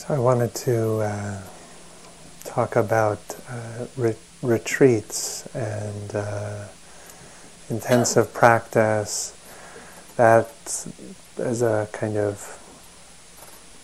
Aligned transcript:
So 0.00 0.14
I 0.14 0.18
wanted 0.18 0.54
to 0.54 1.00
uh, 1.00 1.42
talk 2.44 2.74
about 2.74 3.20
uh, 3.50 3.84
re- 3.98 4.16
retreats 4.40 5.46
and 5.54 6.16
uh, 6.16 6.68
intensive 7.68 8.32
practice. 8.32 9.36
That 10.16 10.50
is 11.36 11.60
a 11.60 11.86
kind 11.92 12.16
of 12.16 12.56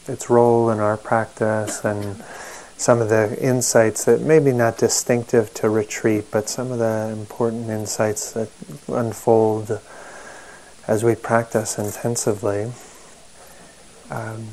its 0.08 0.30
role 0.30 0.70
in 0.70 0.78
our 0.80 0.96
practice 0.96 1.84
and 1.84 2.24
some 2.78 3.02
of 3.02 3.10
the 3.10 3.38
insights 3.38 4.06
that 4.06 4.22
maybe 4.22 4.52
not 4.52 4.78
distinctive 4.78 5.52
to 5.52 5.68
retreat, 5.68 6.30
but 6.30 6.48
some 6.48 6.72
of 6.72 6.78
the 6.78 7.10
important 7.12 7.68
insights 7.68 8.32
that 8.32 8.48
unfold 8.88 9.82
as 10.88 11.04
we 11.04 11.14
practice 11.14 11.78
intensively. 11.78 12.72
Um, 14.10 14.46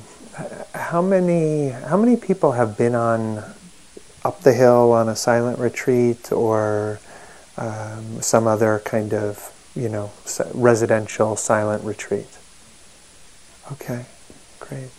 how 0.73 1.02
many 1.02 1.70
how 1.70 1.98
many 1.98 2.16
people 2.16 2.53
have 2.53 2.77
been 2.77 2.95
on 2.95 3.44
up 4.23 4.41
the 4.41 4.53
hill 4.53 4.91
on 4.91 5.09
a 5.09 5.16
silent 5.16 5.59
retreat 5.59 6.31
or 6.31 6.99
um, 7.57 8.21
some 8.21 8.48
other 8.48 8.80
kind 8.84 9.13
of 9.13 9.52
you 9.76 9.90
know 9.90 10.12
residential 10.54 11.35
silent 11.35 11.84
retreat? 11.84 12.38
Okay, 13.71 14.05
great. 14.59 14.91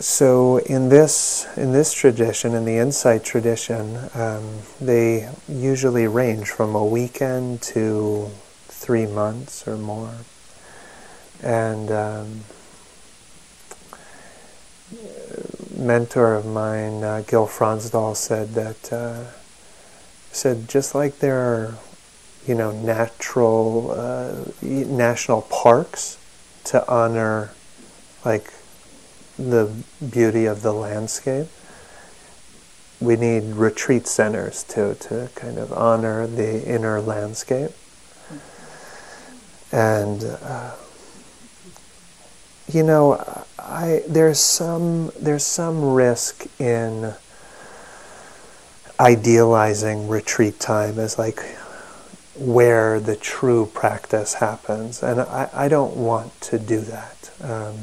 So 0.00 0.58
in 0.58 0.88
this 0.88 1.48
in 1.56 1.72
this 1.72 1.92
tradition, 1.92 2.54
in 2.54 2.64
the 2.64 2.76
insight 2.76 3.24
tradition, 3.24 4.08
um, 4.14 4.60
they 4.80 5.28
usually 5.48 6.06
range 6.06 6.48
from 6.48 6.76
a 6.76 6.84
weekend 6.84 7.62
to 7.62 8.30
three 8.68 9.06
months 9.06 9.66
or 9.66 9.76
more, 9.76 10.14
and 11.42 11.90
um, 11.90 12.44
mentor 15.76 16.34
of 16.34 16.46
mine, 16.46 17.04
uh, 17.04 17.22
Gil 17.26 17.46
Fronsdal, 17.46 18.16
said 18.16 18.54
that 18.54 18.92
uh, 18.92 19.24
said 20.32 20.68
just 20.68 20.94
like 20.94 21.18
there 21.18 21.38
are, 21.38 21.74
you 22.46 22.54
know, 22.54 22.72
natural 22.72 23.90
uh, 23.92 24.44
national 24.62 25.42
parks 25.42 26.18
to 26.64 26.86
honor, 26.90 27.50
like 28.24 28.52
the 29.38 29.72
beauty 30.10 30.46
of 30.46 30.62
the 30.62 30.72
landscape. 30.72 31.48
We 33.00 33.14
need 33.16 33.54
retreat 33.54 34.06
centers 34.08 34.64
to 34.64 34.94
to 34.96 35.30
kind 35.34 35.58
of 35.58 35.72
honor 35.72 36.26
the 36.26 36.66
inner 36.66 37.00
landscape, 37.00 37.70
and 39.70 40.24
uh, 40.24 40.74
you 42.68 42.82
know 42.82 43.44
I, 43.58 44.02
there's 44.08 44.38
some 44.38 45.10
there's 45.20 45.44
some 45.44 45.92
risk 45.92 46.46
in 46.60 47.14
idealizing 49.00 50.08
retreat 50.08 50.58
time 50.58 50.98
as 50.98 51.18
like 51.18 51.40
where 52.34 53.00
the 53.00 53.16
true 53.16 53.66
practice 53.66 54.34
happens, 54.34 55.02
and 55.02 55.20
I, 55.20 55.50
I 55.52 55.68
don't 55.68 55.96
want 55.96 56.40
to 56.42 56.58
do 56.58 56.80
that. 56.80 57.30
Um, 57.42 57.78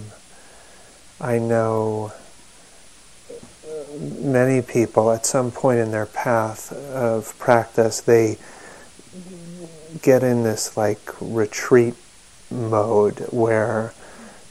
I 1.20 1.40
know 1.40 2.14
many 4.20 4.62
people 4.62 5.12
at 5.12 5.26
some 5.26 5.52
point 5.52 5.80
in 5.80 5.92
their 5.92 6.06
path 6.06 6.72
of 6.72 7.38
practice 7.38 8.02
they 8.02 8.38
get 10.02 10.24
in 10.24 10.44
this 10.44 10.76
like 10.76 11.00
retreat 11.22 11.96
mode 12.52 13.20
where 13.32 13.94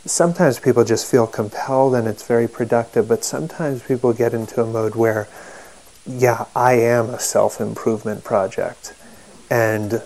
sometimes 0.06 0.58
people 0.58 0.84
just 0.84 1.10
feel 1.10 1.26
compelled 1.26 1.94
and 1.94 2.06
it's 2.06 2.26
very 2.26 2.48
productive, 2.48 3.08
but 3.08 3.24
sometimes 3.24 3.82
people 3.82 4.12
get 4.12 4.34
into 4.34 4.62
a 4.62 4.66
mode 4.66 4.94
where, 4.94 5.28
yeah, 6.06 6.46
I 6.54 6.74
am 6.74 7.10
a 7.10 7.18
self 7.18 7.60
improvement 7.60 8.24
project, 8.24 8.94
and 9.50 10.02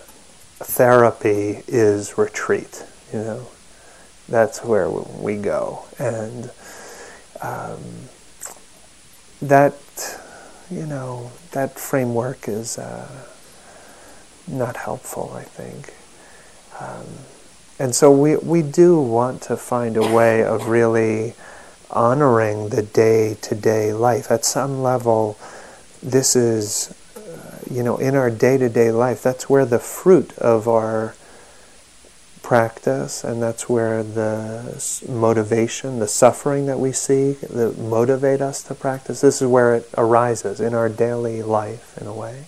therapy 0.57 1.63
is 1.67 2.17
retreat, 2.17 2.85
you 3.13 3.19
know. 3.19 3.47
That's 4.27 4.63
where 4.63 4.89
we 4.89 5.37
go. 5.37 5.85
And 5.97 6.51
um, 7.41 7.79
that, 9.41 9.75
you 10.69 10.85
know, 10.85 11.31
that 11.51 11.79
framework 11.79 12.47
is 12.47 12.77
uh, 12.77 13.25
not 14.47 14.77
helpful, 14.77 15.33
I 15.35 15.43
think. 15.43 15.93
Um, 16.79 17.07
and 17.79 17.95
so 17.95 18.11
we, 18.11 18.35
we 18.35 18.61
do 18.61 18.99
want 18.99 19.41
to 19.43 19.55
find 19.55 19.95
a 19.95 20.13
way 20.13 20.43
of 20.43 20.67
really 20.67 21.33
honoring 21.89 22.69
the 22.69 22.83
day 22.83 23.37
to 23.41 23.55
day 23.55 23.93
life. 23.93 24.29
At 24.29 24.45
some 24.45 24.83
level, 24.83 25.37
this 26.03 26.35
is, 26.35 26.93
uh, 27.15 27.59
you 27.71 27.81
know, 27.81 27.97
in 27.97 28.15
our 28.15 28.29
day 28.29 28.57
to 28.57 28.69
day 28.69 28.91
life, 28.91 29.23
that's 29.23 29.49
where 29.49 29.65
the 29.65 29.79
fruit 29.79 30.37
of 30.37 30.67
our 30.67 31.15
practice 32.43 33.23
and 33.23 33.41
that's 33.41 33.69
where 33.69 34.03
the 34.03 35.03
motivation, 35.07 35.99
the 35.99 36.07
suffering 36.07 36.65
that 36.65 36.79
we 36.79 36.91
see 36.91 37.33
that 37.33 37.77
motivate 37.77 38.41
us 38.41 38.63
to 38.63 38.73
practice, 38.73 39.21
this 39.21 39.41
is 39.41 39.47
where 39.47 39.75
it 39.75 39.89
arises 39.97 40.59
in 40.59 40.73
our 40.73 40.89
daily 40.89 41.41
life 41.41 41.97
in 42.01 42.07
a 42.07 42.13
way. 42.13 42.45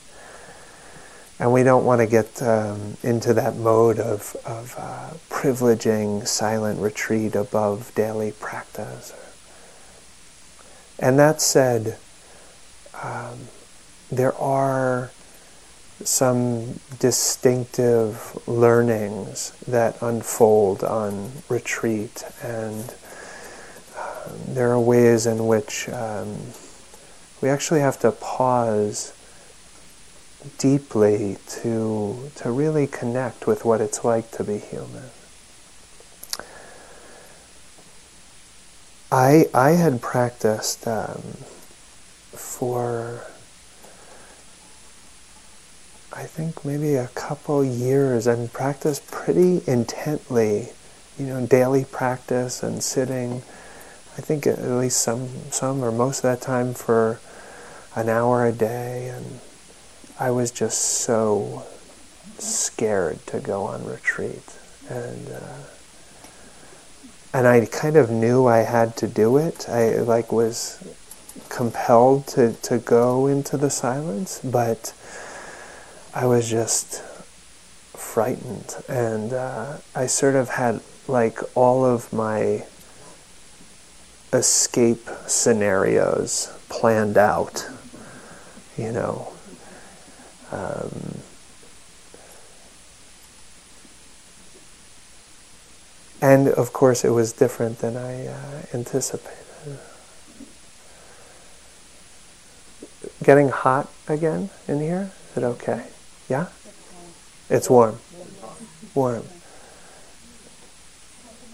And 1.42 1.52
we 1.52 1.64
don't 1.64 1.86
want 1.86 2.02
to 2.02 2.06
get 2.06 2.40
um, 2.44 2.98
into 3.02 3.34
that 3.34 3.56
mode 3.56 3.98
of, 4.00 4.38
of 4.46 4.76
uh, 4.78 5.10
privileging 5.28 6.28
silent 6.28 6.80
retreat 6.80 7.34
above 7.34 7.92
daily 7.96 8.32
practice. 8.32 9.12
And 11.00 11.18
that 11.18 11.42
said, 11.42 11.98
um, 13.02 13.48
there 14.12 14.36
are 14.36 15.10
some 16.04 16.80
distinctive 17.00 18.38
learnings 18.48 19.54
that 19.68 20.00
unfold 20.00 20.84
on 20.84 21.32
retreat, 21.50 22.24
and 22.44 22.94
um, 23.98 24.38
there 24.46 24.70
are 24.70 24.80
ways 24.80 25.26
in 25.26 25.48
which 25.48 25.90
um, 25.90 26.38
we 27.42 27.50
actually 27.50 27.80
have 27.80 28.00
to 28.02 28.12
pause 28.12 29.14
deeply 30.58 31.38
to, 31.48 32.32
to 32.36 32.52
really 32.52 32.88
connect 32.88 33.48
with 33.48 33.66
what 33.66 33.82
it's 33.82 34.04
like 34.04 34.32
to 34.32 34.44
be 34.44 34.58
human. 34.58 35.10
I, 39.12 39.46
I 39.54 39.72
had 39.72 40.02
practiced 40.02 40.88
um, 40.88 41.22
for, 42.32 43.26
I 46.14 46.24
think 46.24 46.64
maybe 46.64 46.96
a 46.96 47.08
couple 47.10 47.64
years 47.64 48.26
and 48.26 48.52
practiced 48.54 49.12
pretty 49.12 49.62
intently, 49.68 50.70
you 51.20 51.26
know, 51.26 51.46
daily 51.46 51.84
practice 51.84 52.64
and 52.64 52.82
sitting, 52.82 53.42
I 54.18 54.22
think 54.22 54.48
at 54.48 54.62
least 54.62 55.02
some, 55.02 55.28
some 55.52 55.84
or 55.84 55.92
most 55.92 56.20
of 56.20 56.24
that 56.24 56.42
time 56.42 56.74
for 56.74 57.20
an 57.96 58.08
hour 58.08 58.46
a 58.46 58.54
day 58.54 59.10
and 59.10 59.42
I 60.22 60.30
was 60.30 60.52
just 60.52 60.78
so 60.80 61.64
scared 62.38 63.26
to 63.26 63.40
go 63.40 63.64
on 63.64 63.84
retreat, 63.88 64.56
and 64.88 65.28
uh, 65.30 65.64
and 67.34 67.48
I 67.48 67.66
kind 67.66 67.96
of 67.96 68.12
knew 68.12 68.46
I 68.46 68.60
had 68.60 68.96
to 68.98 69.08
do 69.08 69.38
it. 69.38 69.68
I 69.68 69.96
like 69.96 70.32
was 70.32 70.78
compelled 71.50 72.28
to 72.28 72.54
to 72.54 72.78
go 72.78 73.26
into 73.26 73.58
the 73.58 73.72
silence, 73.72 74.40
but 74.44 74.94
I 76.14 76.28
was 76.28 76.48
just 76.48 77.02
frightened, 77.94 78.76
and 78.88 79.34
uh, 79.34 79.78
I 79.96 80.06
sort 80.06 80.36
of 80.36 80.50
had 80.50 80.82
like 81.08 81.40
all 81.58 81.84
of 81.84 82.14
my 82.14 82.68
escape 84.32 85.10
scenarios 85.26 86.54
planned 86.70 87.18
out, 87.18 87.68
you 88.78 88.92
know, 88.92 89.34
um, 90.52 91.20
and 96.22 96.48
of 96.50 96.74
course, 96.74 97.04
it 97.04 97.10
was 97.10 97.34
different 97.34 97.80
than 97.80 97.98
I 97.98 98.28
uh, 98.28 98.62
anticipated. 98.74 99.38
Getting 103.24 103.50
hot 103.50 103.90
again 104.08 104.50
in 104.68 104.80
here? 104.80 105.12
Is 105.32 105.38
it 105.38 105.44
okay? 105.44 105.86
Yeah? 106.30 106.48
It's 107.50 107.70
warm. 107.70 108.00
Warm. 108.94 109.24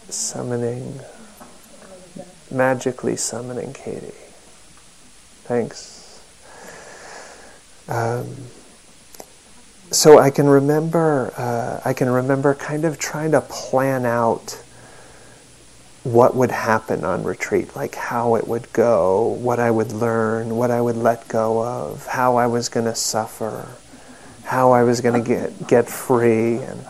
Summoning, 0.09 1.01
magically 2.49 3.15
summoning 3.15 3.73
Katie. 3.73 4.13
Thanks. 5.43 6.21
Um, 7.89 8.35
so 9.91 10.19
I 10.19 10.29
can 10.29 10.47
remember, 10.47 11.33
uh, 11.37 11.81
I 11.83 11.93
can 11.93 12.09
remember 12.09 12.53
kind 12.53 12.85
of 12.85 12.99
trying 12.99 13.31
to 13.31 13.41
plan 13.41 14.05
out 14.05 14.61
what 16.03 16.35
would 16.35 16.51
happen 16.51 17.03
on 17.03 17.23
retreat, 17.23 17.75
like 17.75 17.95
how 17.95 18.35
it 18.35 18.47
would 18.47 18.71
go, 18.73 19.27
what 19.41 19.59
I 19.59 19.71
would 19.71 19.91
learn, 19.91 20.55
what 20.55 20.71
I 20.71 20.79
would 20.79 20.95
let 20.95 21.27
go 21.27 21.63
of, 21.63 22.05
how 22.07 22.37
I 22.37 22.47
was 22.47 22.69
going 22.69 22.85
to 22.85 22.95
suffer, 22.95 23.67
how 24.43 24.71
I 24.71 24.83
was 24.83 25.01
going 25.01 25.21
to 25.21 25.27
get 25.27 25.67
get 25.67 25.89
free, 25.89 26.57
and 26.57 26.85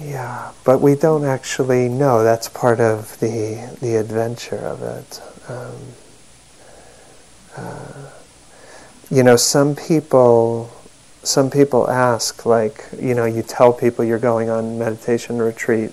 yeah. 0.00 0.52
But 0.64 0.80
we 0.80 0.94
don't 0.94 1.24
actually 1.24 1.88
know. 1.90 2.24
That's 2.24 2.48
part 2.48 2.80
of 2.80 3.18
the 3.20 3.76
the 3.80 3.96
adventure 3.96 4.56
of 4.56 4.82
it. 4.82 5.20
Um, 5.48 5.76
uh, 7.56 8.10
you 9.10 9.22
know, 9.22 9.36
some 9.36 9.76
people 9.76 10.73
some 11.24 11.50
people 11.50 11.90
ask, 11.90 12.46
like, 12.46 12.84
you 13.00 13.14
know, 13.14 13.24
you 13.24 13.42
tell 13.42 13.72
people 13.72 14.04
you're 14.04 14.18
going 14.18 14.50
on 14.50 14.78
meditation 14.78 15.38
retreat 15.38 15.90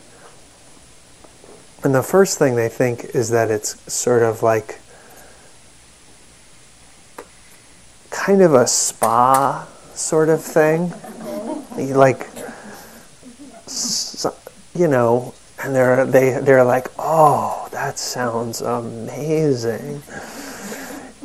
and 1.84 1.96
the 1.96 2.04
first 2.04 2.38
thing 2.38 2.56
they 2.56 2.70
think 2.70 3.16
is 3.16 3.32
that 3.32 3.50
it's 3.50 3.92
sort 3.92 4.22
of 4.22 4.44
like 4.44 4.80
kind 8.12 8.42
of 8.44 8.54
a 8.54 8.68
spa 8.68 9.68
sort 9.94 10.30
of 10.30 10.44
thing. 10.44 10.94
Like, 11.96 12.28
you 14.76 14.88
know, 14.88 15.34
and 15.64 15.76
they're, 15.76 16.06
they, 16.06 16.40
they're 16.40 16.64
like, 16.64 16.88
oh, 17.00 17.68
that 17.72 17.98
sounds 17.98 18.62
amazing. 18.62 20.04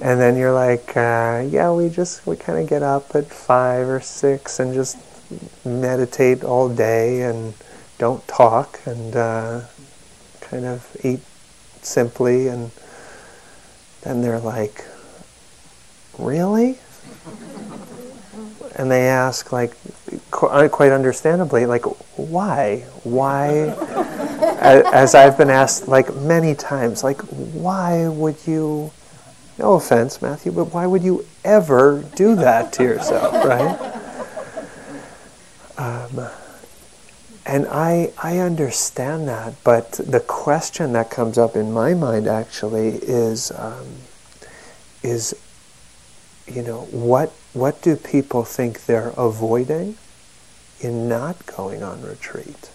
And 0.07 0.21
then 0.21 0.37
you're 0.37 0.53
like, 0.53 0.97
uh, 0.97 1.45
yeah, 1.51 1.73
we 1.73 1.89
just, 1.89 2.29
we 2.29 2.37
kind 2.37 2.61
of 2.61 2.69
get 2.69 2.81
up 2.81 3.17
at 3.17 3.27
five 3.27 3.89
or 3.89 4.01
six 4.01 4.61
and 4.61 4.73
just 4.73 4.97
meditate 5.65 6.45
all 6.45 6.69
day 6.69 7.23
and 7.23 7.55
don't 7.99 8.25
talk 8.29 8.79
and, 8.87 9.17
uh, 9.17 9.63
kind 10.41 10.65
of 10.65 10.97
eat 11.03 11.19
simply, 11.83 12.47
and 12.47 12.71
then 14.03 14.23
they're 14.23 14.39
like, 14.39 14.85
really? 16.21 16.79
And 18.77 18.89
they 18.89 19.09
ask, 19.09 19.51
like, 19.51 19.77
uh, 20.41 20.69
quite 20.69 20.93
understandably, 20.93 21.67
like, 21.67 21.85
why? 22.17 22.85
Why? 23.03 23.75
As 24.61 25.17
I've 25.17 25.37
been 25.37 25.51
asked, 25.51 25.89
like, 25.89 26.15
many 26.15 26.55
times, 26.55 27.03
like, 27.03 27.21
why 27.23 28.07
would 28.07 28.37
you, 28.47 28.93
no 29.59 29.75
offense, 29.75 30.21
Matthew, 30.21 30.53
but 30.53 30.73
why 30.75 30.87
would 30.87 31.03
you 31.03 31.25
ever 31.45 32.05
do 32.15 32.35
that 32.37 32.73
to 32.75 32.83
yourself, 32.83 33.33
right? 33.45 33.93
Um, 35.79 36.29
and 37.47 37.67
I, 37.69 38.13
I 38.23 38.39
understand 38.39 39.29
that, 39.29 39.55
but 39.63 39.93
the 39.93 40.21
question 40.21 40.93
that 40.95 41.11
comes 41.11 41.39
up 41.39 41.55
in 41.55 41.73
my 41.73 41.95
mind 41.95 42.27
actually 42.27 42.97
is, 42.97 43.53
um, 43.53 43.87
is, 45.03 45.35
you 46.47 46.63
know, 46.63 46.83
what, 46.91 47.33
what 47.53 47.81
do 47.83 47.95
people 47.97 48.45
think 48.45 48.87
they're 48.87 49.13
avoiding 49.17 49.97
in 50.81 51.09
not 51.09 51.47
going 51.47 51.83
on 51.83 52.03
retreat? 52.03 52.71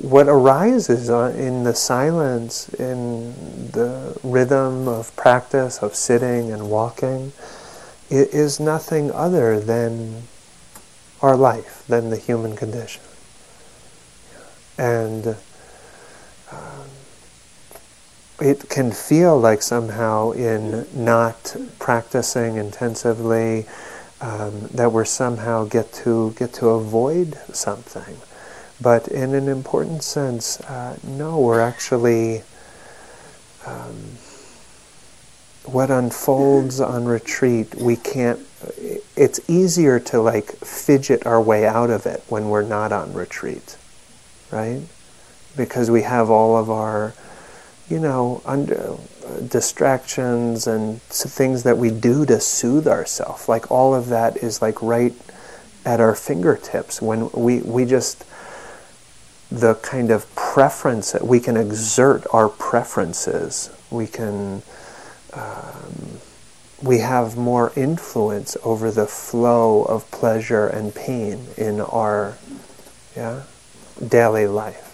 What 0.00 0.28
arises 0.28 1.08
in 1.08 1.64
the 1.64 1.74
silence, 1.74 2.68
in 2.74 3.70
the 3.72 4.18
rhythm 4.22 4.88
of 4.88 5.14
practice, 5.16 5.82
of 5.82 5.94
sitting 5.94 6.50
and 6.50 6.70
walking, 6.70 7.32
is 8.10 8.58
nothing 8.58 9.10
other 9.10 9.60
than 9.60 10.22
our 11.20 11.36
life, 11.36 11.84
than 11.88 12.10
the 12.10 12.16
human 12.16 12.56
condition. 12.56 13.02
And 14.78 15.36
um, 16.50 16.88
it 18.40 18.68
can 18.68 18.92
feel 18.92 19.38
like 19.38 19.62
somehow 19.62 20.32
in 20.32 20.86
not 20.94 21.54
practicing 21.78 22.56
intensively 22.56 23.66
um, 24.20 24.68
that 24.72 24.92
we're 24.92 25.04
somehow 25.04 25.64
get 25.64 25.92
to 25.92 26.32
get 26.36 26.52
to 26.54 26.70
avoid 26.70 27.38
something. 27.52 28.16
But 28.82 29.06
in 29.08 29.34
an 29.34 29.48
important 29.48 30.02
sense, 30.02 30.60
uh, 30.62 30.98
no, 31.04 31.38
we're 31.38 31.60
actually 31.60 32.42
um, 33.64 33.94
what 35.64 35.90
unfolds 35.90 36.80
on 36.80 37.04
retreat, 37.04 37.74
we 37.76 37.96
can't, 37.96 38.40
it's 39.16 39.38
easier 39.48 40.00
to 40.00 40.20
like 40.20 40.50
fidget 40.56 41.26
our 41.26 41.40
way 41.40 41.66
out 41.66 41.90
of 41.90 42.06
it 42.06 42.24
when 42.28 42.48
we're 42.48 42.62
not 42.62 42.92
on 42.92 43.12
retreat, 43.12 43.76
right? 44.50 44.82
Because 45.56 45.90
we 45.90 46.02
have 46.02 46.30
all 46.30 46.56
of 46.56 46.70
our, 46.70 47.14
you 47.88 48.00
know, 48.00 48.42
under, 48.44 48.96
uh, 49.24 49.40
distractions 49.48 50.66
and 50.66 51.00
things 51.02 51.62
that 51.62 51.78
we 51.78 51.90
do 51.90 52.26
to 52.26 52.40
soothe 52.40 52.88
ourselves. 52.88 53.48
Like 53.48 53.70
all 53.70 53.94
of 53.94 54.08
that 54.08 54.38
is 54.38 54.60
like 54.60 54.82
right 54.82 55.14
at 55.84 56.00
our 56.00 56.14
fingertips 56.14 57.00
when 57.00 57.30
we, 57.30 57.60
we 57.60 57.84
just, 57.84 58.24
the 59.52 59.74
kind 59.76 60.10
of 60.10 60.34
preference, 60.34 61.12
that 61.12 61.26
we 61.26 61.38
can 61.38 61.56
exert 61.56 62.26
our 62.32 62.48
preferences. 62.48 63.70
We 63.90 64.06
can 64.06 64.62
um, 65.34 66.20
we 66.82 66.98
have 66.98 67.36
more 67.36 67.72
influence 67.76 68.56
over 68.64 68.90
the 68.90 69.06
flow 69.06 69.84
of 69.84 70.10
pleasure 70.10 70.66
and 70.66 70.94
pain 70.94 71.46
in 71.56 71.80
our 71.80 72.36
yeah, 73.14 73.42
daily 74.06 74.46
life. 74.46 74.88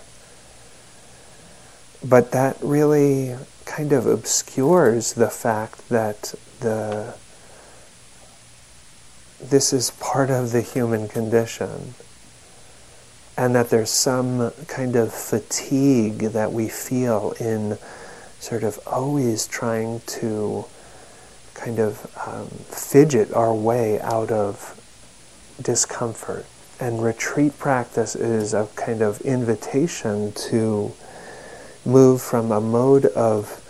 But 2.04 2.32
that 2.32 2.58
really 2.60 3.36
kind 3.64 3.92
of 3.92 4.06
obscures 4.06 5.14
the 5.14 5.30
fact 5.30 5.88
that 5.88 6.34
the 6.60 7.14
this 9.40 9.72
is 9.72 9.92
part 9.92 10.30
of 10.30 10.50
the 10.50 10.62
human 10.62 11.08
condition 11.08 11.94
and 13.38 13.54
that 13.54 13.70
there's 13.70 13.88
some 13.88 14.50
kind 14.66 14.96
of 14.96 15.14
fatigue 15.14 16.18
that 16.18 16.52
we 16.52 16.68
feel 16.68 17.32
in 17.38 17.78
sort 18.40 18.64
of 18.64 18.80
always 18.84 19.46
trying 19.46 20.00
to 20.06 20.64
kind 21.54 21.78
of 21.78 22.04
um, 22.26 22.48
fidget 22.48 23.32
our 23.32 23.54
way 23.54 24.00
out 24.00 24.32
of 24.32 24.74
discomfort. 25.62 26.46
And 26.80 27.00
retreat 27.00 27.56
practice 27.60 28.16
is 28.16 28.54
a 28.54 28.68
kind 28.74 29.02
of 29.02 29.20
invitation 29.20 30.32
to 30.50 30.92
move 31.84 32.20
from 32.20 32.50
a 32.50 32.60
mode 32.60 33.06
of 33.06 33.64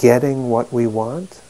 getting 0.00 0.48
what 0.48 0.72
we 0.72 0.86
want 0.86 1.42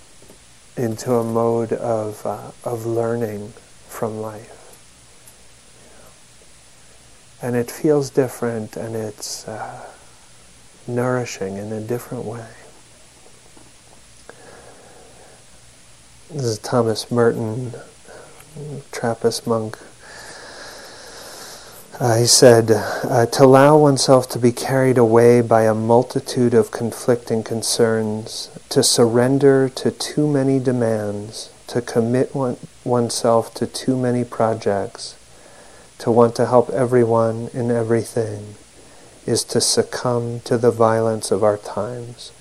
into 0.75 1.13
a 1.15 1.25
mode 1.25 1.75
of, 1.75 2.25
uh, 2.25 2.51
of 2.65 2.87
learning 2.87 3.53
from 3.89 4.23
life. 4.23 4.60
And 7.43 7.57
it 7.57 7.71
feels 7.71 8.11
different 8.11 8.77
and 8.77 8.95
it's. 8.95 9.49
Uh, 9.49 9.87
nourishing 10.87 11.57
in 11.57 11.73
a 11.73 11.81
different 11.81 12.25
way. 12.25 12.47
This 16.31 16.45
is 16.45 16.59
Thomas 16.59 17.11
Merton, 17.11 17.73
Trappist 18.93 19.47
monk. 19.47 19.79
Uh, 21.99 22.17
he 22.17 22.27
said, 22.27 22.71
uh, 22.71 23.27
To 23.27 23.45
allow 23.45 23.77
oneself 23.77 24.29
to 24.31 24.39
be 24.39 24.53
carried 24.53 24.97
away 24.97 25.43
by 25.43 25.65
a 25.65 25.75
multitude 25.75 26.55
of 26.55 26.71
conflicting 26.71 27.43
concerns, 27.43 28.49
to 28.71 28.83
surrender 28.83 29.69
to 29.69 29.91
too 29.91 30.27
many 30.27 30.59
demands, 30.59 31.51
to 31.67 31.83
commit 31.83 32.35
one, 32.35 32.57
oneself 32.85 33.53
to 33.55 33.67
too 33.67 33.99
many 33.99 34.25
projects, 34.25 35.15
to 36.01 36.11
want 36.11 36.35
to 36.35 36.47
help 36.47 36.69
everyone 36.71 37.49
in 37.55 37.71
everything, 37.71 38.57
is 39.27 39.45
to 39.45 39.61
succumb 39.61 40.41
to 40.41 40.59
the 40.59 40.71
violence 40.71 41.31
of 41.31 41.45
our 41.45 41.59
times. 41.59 42.33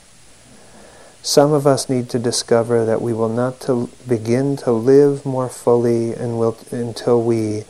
Some 1.21 1.51
of 1.51 1.67
us 1.67 1.89
need 1.89 2.09
to 2.11 2.19
discover 2.19 2.85
that 2.85 3.01
we 3.01 3.13
will 3.13 3.29
not 3.29 3.59
to 3.61 3.89
begin 4.07 4.55
to 4.57 4.71
live 4.71 5.25
more 5.25 5.49
fully 5.49 6.13
and 6.13 6.39
will, 6.39 6.57
until 6.71 7.21
we 7.21 7.65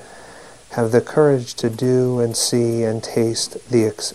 have 0.71 0.91
the 0.91 1.01
courage 1.01 1.55
to 1.55 1.69
do 1.69 2.19
and 2.19 2.37
see 2.37 2.83
and 2.83 3.03
taste 3.03 3.57
the 3.71 3.85
ex- 3.85 4.13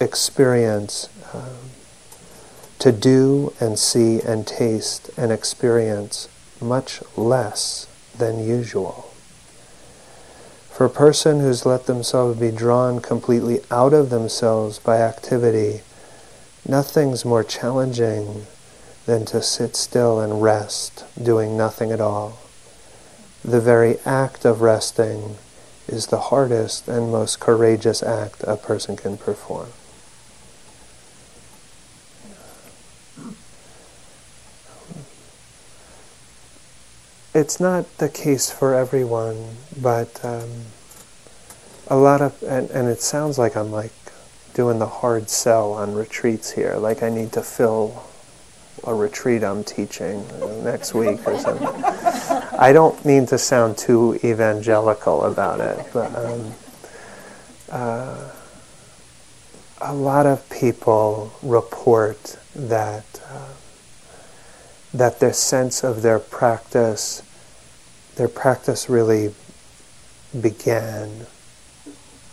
experience, 0.00 1.10
um, 1.34 1.70
to 2.78 2.90
do 2.90 3.52
and 3.60 3.78
see 3.78 4.20
and 4.22 4.46
taste 4.46 5.10
and 5.18 5.30
experience 5.30 6.28
much 6.60 7.02
less 7.16 7.86
than 8.16 8.42
usual. 8.42 9.07
For 10.78 10.84
a 10.84 10.90
person 10.90 11.40
who's 11.40 11.66
let 11.66 11.86
themselves 11.86 12.38
be 12.38 12.52
drawn 12.52 13.00
completely 13.00 13.62
out 13.68 13.92
of 13.92 14.10
themselves 14.10 14.78
by 14.78 14.98
activity, 14.98 15.80
nothing's 16.64 17.24
more 17.24 17.42
challenging 17.42 18.46
than 19.04 19.24
to 19.24 19.42
sit 19.42 19.74
still 19.74 20.20
and 20.20 20.40
rest, 20.40 21.04
doing 21.20 21.56
nothing 21.56 21.90
at 21.90 22.00
all. 22.00 22.38
the 23.44 23.60
very 23.60 23.98
act 24.06 24.44
of 24.44 24.62
resting 24.62 25.38
is 25.88 26.06
the 26.06 26.30
hardest 26.30 26.86
and 26.86 27.10
most 27.10 27.40
courageous 27.40 28.00
act 28.00 28.44
a 28.44 28.56
person 28.56 28.96
can 28.96 29.16
perform. 29.18 29.70
It's 37.38 37.60
not 37.60 37.98
the 37.98 38.08
case 38.08 38.50
for 38.50 38.74
everyone, 38.74 39.58
but 39.80 40.24
um, 40.24 40.50
a 41.86 41.96
lot 41.96 42.20
of, 42.20 42.42
and, 42.42 42.68
and 42.70 42.88
it 42.88 43.00
sounds 43.00 43.38
like 43.38 43.56
I'm 43.56 43.70
like 43.70 43.92
doing 44.54 44.80
the 44.80 44.88
hard 44.88 45.30
sell 45.30 45.70
on 45.70 45.94
retreats 45.94 46.50
here, 46.50 46.74
like 46.74 47.00
I 47.04 47.10
need 47.10 47.30
to 47.34 47.42
fill 47.42 48.02
a 48.82 48.92
retreat 48.92 49.44
I'm 49.44 49.62
teaching 49.62 50.26
next 50.64 50.94
week 50.94 51.24
or 51.28 51.38
something. 51.38 51.68
I 52.58 52.72
don't 52.72 53.04
mean 53.04 53.24
to 53.26 53.38
sound 53.38 53.78
too 53.78 54.18
evangelical 54.24 55.22
about 55.22 55.60
it, 55.60 55.86
but 55.92 56.12
um, 56.16 56.54
uh, 57.70 58.32
a 59.80 59.94
lot 59.94 60.26
of 60.26 60.50
people 60.50 61.32
report 61.40 62.36
that 62.56 63.04
uh, 63.30 63.52
that 64.92 65.20
their 65.20 65.32
sense 65.32 65.84
of 65.84 66.02
their 66.02 66.18
practice, 66.18 67.22
their 68.18 68.28
practice 68.28 68.90
really 68.90 69.32
began 70.38 71.26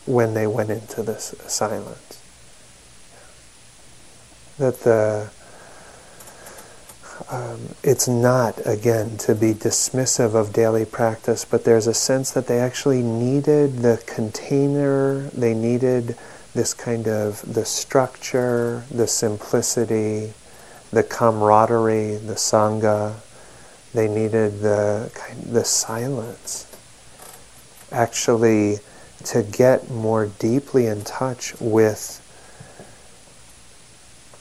when 0.06 0.34
they 0.34 0.48
went 0.48 0.70
into 0.70 1.02
this 1.02 1.34
silence. 1.48 2.22
That 4.58 4.82
the 4.82 5.30
um, 7.30 7.70
it's 7.82 8.08
not, 8.08 8.60
again, 8.66 9.18
to 9.20 9.36
be 9.36 9.54
dismissive 9.54 10.36
of 10.36 10.52
daily 10.52 10.86
practice, 10.86 11.46
but 11.46 11.64
there's 11.64 11.88
a 11.88 11.94
sense 11.94 12.32
that 12.32 12.48
they 12.48 12.60
actually 12.60 13.02
needed 13.02 13.78
the 13.78 14.04
container, 14.06 15.30
they 15.30 15.54
needed 15.54 16.18
this 16.54 16.74
kind 16.74 17.08
of 17.08 17.42
the 17.54 17.66
structure, 17.66 18.84
the 18.92 19.08
simplicity, 19.08 20.34
the 20.92 21.04
camaraderie, 21.04 22.16
the 22.16 22.34
sangha. 22.34 23.16
They 23.96 24.10
needed 24.10 24.60
the 24.60 25.10
the 25.50 25.64
silence. 25.64 26.68
Actually, 27.92 28.80
to 29.24 29.42
get 29.42 29.90
more 29.90 30.26
deeply 30.26 30.86
in 30.86 31.04
touch 31.04 31.60
with 31.62 32.22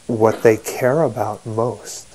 what 0.09 0.43
they 0.43 0.57
care 0.57 1.03
about 1.03 1.47
most. 1.47 2.09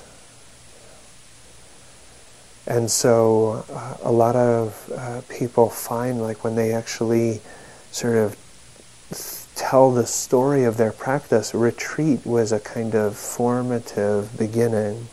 And 2.66 2.90
so 2.90 3.64
uh, 3.70 3.96
a 4.02 4.12
lot 4.12 4.36
of 4.36 4.92
uh, 4.94 5.22
people 5.30 5.70
find 5.70 6.20
like 6.20 6.44
when 6.44 6.56
they 6.56 6.72
actually 6.72 7.40
sort 7.90 8.16
of 8.16 8.36
tell 9.54 9.90
the 9.90 10.06
story 10.06 10.64
of 10.64 10.76
their 10.76 10.92
practice, 10.92 11.54
retreat 11.54 12.24
was 12.26 12.52
a 12.52 12.60
kind 12.60 12.94
of 12.94 13.16
formative 13.16 14.36
beginning. 14.38 15.08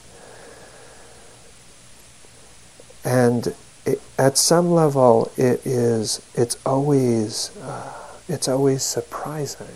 And 3.04 3.56
it, 3.86 4.02
at 4.18 4.38
some 4.38 4.72
level, 4.72 5.32
it 5.38 5.66
is. 5.66 6.22
It's 6.36 6.58
always. 6.66 7.56
Uh, 7.62 7.94
it's 8.28 8.48
always 8.48 8.84
surprising. 8.84 9.68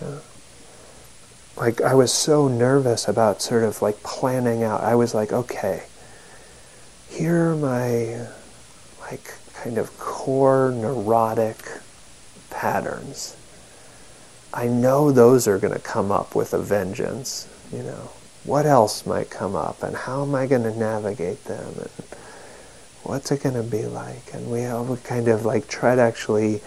Yeah. 0.00 0.18
Like 1.56 1.82
I 1.82 1.94
was 1.94 2.12
so 2.12 2.48
nervous 2.48 3.06
about 3.06 3.42
sort 3.42 3.64
of 3.64 3.82
like 3.82 4.02
planning 4.02 4.62
out. 4.62 4.82
I 4.82 4.94
was 4.94 5.14
like, 5.14 5.32
okay, 5.32 5.82
here 7.10 7.50
are 7.50 7.56
my 7.56 8.26
like 9.00 9.34
kind 9.52 9.76
of 9.76 9.96
core 9.98 10.72
neurotic 10.74 11.58
patterns. 12.50 13.36
I 14.54 14.66
know 14.66 15.12
those 15.12 15.46
are 15.46 15.58
going 15.58 15.74
to 15.74 15.80
come 15.80 16.10
up 16.10 16.34
with 16.34 16.52
a 16.54 16.58
vengeance, 16.58 17.48
you 17.72 17.82
know. 17.82 18.10
What 18.44 18.66
else 18.66 19.06
might 19.06 19.30
come 19.30 19.54
up 19.54 19.82
and 19.82 19.96
how 19.96 20.22
am 20.22 20.34
I 20.34 20.46
going 20.46 20.64
to 20.64 20.76
navigate 20.76 21.44
them 21.44 21.74
and 21.78 21.90
what's 23.04 23.30
it 23.30 23.42
going 23.42 23.54
to 23.54 23.62
be 23.62 23.86
like? 23.86 24.34
And 24.34 24.50
we 24.50 24.64
all 24.66 24.96
kind 24.98 25.28
of 25.28 25.44
like 25.44 25.68
try 25.68 25.94
to 25.94 26.02
actually 26.02 26.60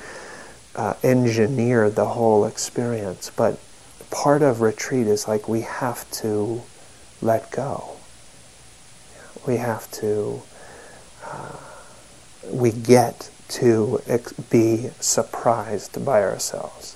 uh, 0.75 0.93
engineer 1.03 1.89
the 1.89 2.05
whole 2.05 2.45
experience. 2.45 3.31
But 3.35 3.59
part 4.09 4.41
of 4.41 4.61
retreat 4.61 5.07
is 5.07 5.27
like 5.27 5.49
we 5.49 5.61
have 5.61 6.09
to 6.11 6.61
let 7.21 7.51
go 7.51 7.95
we 9.45 9.57
have 9.57 9.89
to, 9.91 10.41
uh, 11.23 11.57
we 12.49 12.71
get 12.71 13.29
to 13.47 14.01
ex- 14.07 14.33
be 14.33 14.89
surprised 14.99 16.03
by 16.03 16.23
ourselves. 16.23 16.95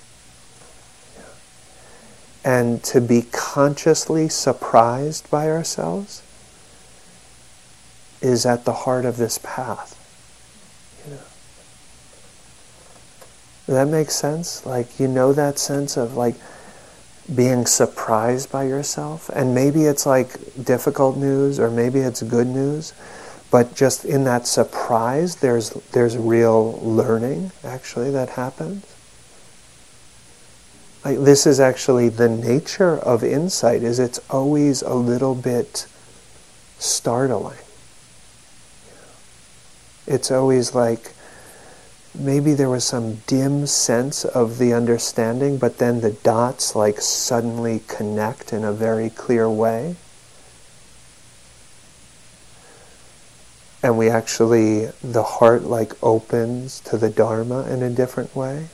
And 2.43 2.83
to 2.85 3.01
be 3.01 3.23
consciously 3.31 4.29
surprised 4.29 5.29
by 5.29 5.49
ourselves 5.49 6.23
is 8.21 8.45
at 8.45 8.65
the 8.65 8.73
heart 8.73 9.05
of 9.05 9.17
this 9.17 9.39
path. 9.43 9.95
You 11.05 11.13
know? 11.13 11.21
Does 13.67 13.75
that 13.75 13.91
make 13.91 14.11
sense? 14.11 14.65
Like, 14.65 14.99
you 14.99 15.07
know 15.07 15.33
that 15.33 15.59
sense 15.59 15.97
of 15.97 16.15
like, 16.15 16.35
being 17.33 17.65
surprised 17.65 18.51
by 18.51 18.63
yourself. 18.63 19.29
And 19.29 19.53
maybe 19.53 19.83
it's 19.83 20.05
like 20.05 20.33
difficult 20.63 21.17
news 21.17 21.59
or 21.59 21.69
maybe 21.69 21.99
it's 21.99 22.21
good 22.23 22.47
news, 22.47 22.93
but 23.51 23.75
just 23.75 24.05
in 24.05 24.23
that 24.25 24.47
surprise, 24.47 25.35
there's, 25.37 25.69
there's 25.91 26.17
real 26.17 26.79
learning 26.81 27.51
actually 27.63 28.11
that 28.11 28.29
happens. 28.29 28.83
Like 31.03 31.19
this 31.19 31.47
is 31.47 31.59
actually 31.59 32.09
the 32.09 32.29
nature 32.29 32.97
of 32.97 33.23
insight 33.23 33.83
is 33.83 33.99
it's 33.99 34.19
always 34.29 34.81
a 34.81 34.93
little 34.93 35.35
bit 35.35 35.87
startling. 36.77 37.57
It's 40.05 40.29
always 40.29 40.75
like 40.75 41.13
maybe 42.13 42.53
there 42.53 42.69
was 42.69 42.83
some 42.83 43.15
dim 43.27 43.65
sense 43.65 44.25
of 44.25 44.57
the 44.57 44.73
understanding, 44.73 45.57
but 45.57 45.77
then 45.77 46.01
the 46.01 46.11
dots 46.11 46.75
like 46.75 46.99
suddenly 46.99 47.81
connect 47.87 48.51
in 48.51 48.63
a 48.63 48.73
very 48.73 49.09
clear 49.09 49.49
way. 49.49 49.95
And 53.81 53.97
we 53.97 54.09
actually, 54.09 54.87
the 55.01 55.23
heart 55.23 55.63
like 55.63 55.93
opens 56.03 56.81
to 56.81 56.97
the 56.97 57.09
Dharma 57.09 57.67
in 57.69 57.81
a 57.81 57.89
different 57.89 58.35
way. 58.35 58.67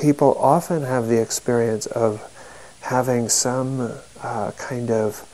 People 0.00 0.36
often 0.38 0.82
have 0.82 1.08
the 1.08 1.20
experience 1.20 1.86
of 1.86 2.28
having 2.80 3.28
some 3.28 3.92
uh, 4.22 4.50
kind 4.52 4.90
of 4.90 5.28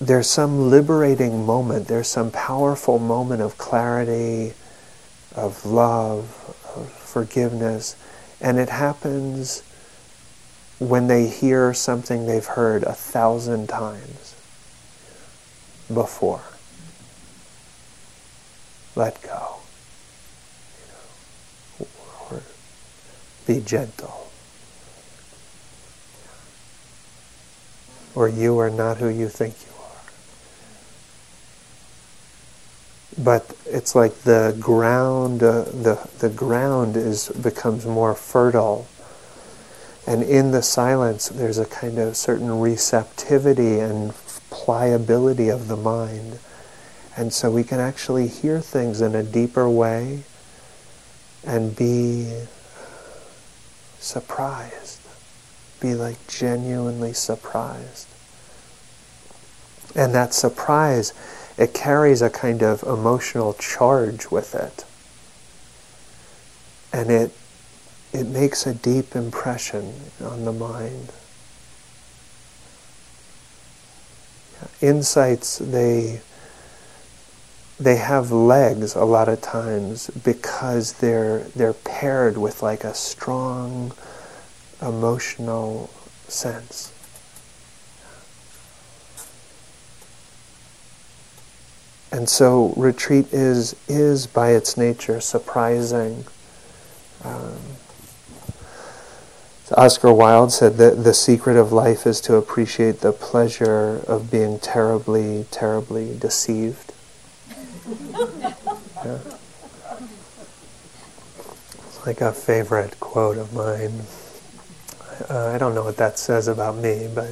there's 0.00 0.28
some 0.28 0.68
liberating 0.70 1.46
moment, 1.46 1.88
there's 1.88 2.08
some 2.08 2.30
powerful 2.30 2.98
moment 2.98 3.40
of 3.40 3.56
clarity, 3.56 4.52
of 5.34 5.64
love, 5.64 6.54
of 6.76 6.90
forgiveness, 6.92 7.96
and 8.40 8.58
it 8.58 8.68
happens 8.68 9.62
when 10.78 11.06
they 11.06 11.26
hear 11.26 11.72
something 11.72 12.26
they've 12.26 12.44
heard 12.44 12.82
a 12.82 12.92
thousand 12.92 13.68
times 13.68 14.34
before. 15.92 16.42
Let 18.94 19.22
go. 19.22 19.55
Be 23.46 23.60
gentle. 23.60 24.30
Or 28.14 28.28
you 28.28 28.58
are 28.58 28.70
not 28.70 28.96
who 28.98 29.08
you 29.08 29.28
think 29.28 29.54
you 29.66 29.72
are. 29.72 29.76
but 33.18 33.56
it's 33.64 33.94
like 33.94 34.14
the 34.20 34.56
ground 34.60 35.42
uh, 35.42 35.62
the 35.64 36.08
the 36.18 36.28
ground 36.28 36.96
is 36.96 37.28
becomes 37.30 37.86
more 37.86 38.14
fertile 38.14 38.86
and 40.06 40.22
in 40.22 40.50
the 40.50 40.62
silence 40.62 41.28
there's 41.28 41.58
a 41.58 41.64
kind 41.66 41.98
of 41.98 42.16
certain 42.16 42.60
receptivity 42.60 43.78
and 43.80 44.12
pliability 44.50 45.48
of 45.48 45.68
the 45.68 45.76
mind 45.76 46.38
and 47.16 47.32
so 47.32 47.50
we 47.50 47.64
can 47.64 47.80
actually 47.80 48.28
hear 48.28 48.60
things 48.60 49.00
in 49.00 49.14
a 49.14 49.22
deeper 49.22 49.68
way 49.68 50.22
and 51.44 51.74
be 51.74 52.30
surprised 53.98 55.00
be 55.80 55.94
like 55.94 56.26
genuinely 56.26 57.12
surprised 57.12 58.08
and 59.94 60.14
that 60.14 60.34
surprise 60.34 61.12
it 61.58 61.72
carries 61.72 62.20
a 62.20 62.28
kind 62.28 62.62
of 62.62 62.82
emotional 62.82 63.54
charge 63.54 64.30
with 64.30 64.54
it. 64.54 64.84
And 66.92 67.10
it, 67.10 67.32
it 68.12 68.26
makes 68.26 68.66
a 68.66 68.74
deep 68.74 69.16
impression 69.16 69.94
on 70.22 70.44
the 70.44 70.52
mind. 70.52 71.12
insights 74.80 75.58
they 75.58 76.20
they 77.78 77.96
have 77.96 78.32
legs 78.32 78.94
a 78.94 79.04
lot 79.04 79.28
of 79.28 79.40
times 79.40 80.08
because 80.24 80.94
they're 80.94 81.40
they're 81.54 81.74
paired 81.74 82.38
with 82.38 82.62
like 82.62 82.84
a 82.84 82.94
strong 82.94 83.92
emotional 84.80 85.90
sense. 86.26 86.92
And 92.10 92.28
so 92.28 92.72
retreat 92.76 93.32
is 93.32 93.76
is 93.88 94.26
by 94.26 94.50
its 94.50 94.76
nature 94.76 95.20
surprising. 95.20 96.24
Um, 97.22 97.58
Oscar 99.76 100.12
Wilde 100.12 100.52
said 100.52 100.76
that 100.76 101.02
the 101.02 101.12
secret 101.12 101.56
of 101.56 101.72
life 101.72 102.06
is 102.06 102.20
to 102.22 102.36
appreciate 102.36 103.00
the 103.00 103.12
pleasure 103.12 104.00
of 104.06 104.30
being 104.30 104.60
terribly, 104.60 105.44
terribly 105.50 106.16
deceived. 106.16 106.92
Yeah. 107.88 109.18
It's 111.84 111.95
like 112.06 112.20
a 112.20 112.32
favorite 112.32 112.98
quote 113.00 113.36
of 113.36 113.52
mine. 113.52 114.02
Uh, 115.28 115.52
I 115.54 115.58
don't 115.58 115.74
know 115.74 115.84
what 115.84 115.96
that 115.96 116.18
says 116.18 116.46
about 116.46 116.76
me, 116.76 117.08
but 117.12 117.30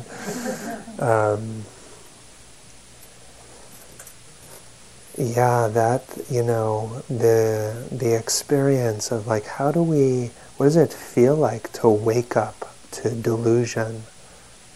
um, 0.98 1.64
yeah, 5.16 5.68
that 5.68 6.02
you 6.28 6.42
know 6.42 7.02
the 7.08 7.86
the 7.92 8.16
experience 8.18 9.12
of 9.12 9.26
like 9.26 9.46
how 9.46 9.70
do 9.70 9.82
we 9.82 10.30
what 10.56 10.66
does 10.66 10.76
it 10.76 10.92
feel 10.92 11.36
like 11.36 11.72
to 11.74 11.88
wake 11.88 12.36
up 12.36 12.74
to 12.92 13.10
delusion? 13.10 14.02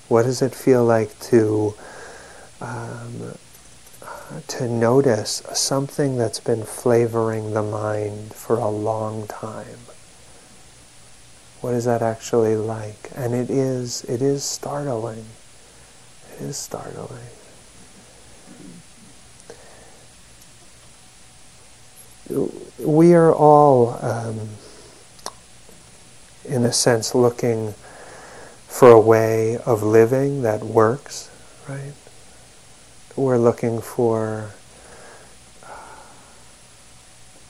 What 0.08 0.22
does 0.22 0.40
it 0.40 0.54
feel 0.54 0.84
like 0.84 1.18
to 1.30 1.74
um, 2.60 3.34
to 4.46 4.68
notice 4.68 5.42
something 5.54 6.18
that's 6.18 6.40
been 6.40 6.64
flavoring 6.64 7.54
the 7.54 7.62
mind 7.62 8.34
for 8.34 8.56
a 8.56 8.68
long 8.68 9.26
time. 9.26 9.88
What 11.60 11.74
is 11.74 11.84
that 11.84 12.02
actually 12.02 12.56
like? 12.56 13.10
And 13.14 13.34
it 13.34 13.50
is, 13.50 14.04
it 14.04 14.22
is 14.22 14.44
startling. 14.44 15.24
It 16.34 16.42
is 16.42 16.56
startling. 16.56 17.18
We 22.78 23.14
are 23.14 23.32
all, 23.32 23.98
um, 24.04 24.48
in 26.44 26.64
a 26.64 26.72
sense, 26.72 27.14
looking 27.14 27.74
for 28.66 28.90
a 28.90 29.00
way 29.00 29.56
of 29.58 29.82
living 29.82 30.42
that 30.42 30.62
works, 30.62 31.30
right? 31.68 31.94
we're 33.18 33.38
looking 33.38 33.80
for 33.80 34.50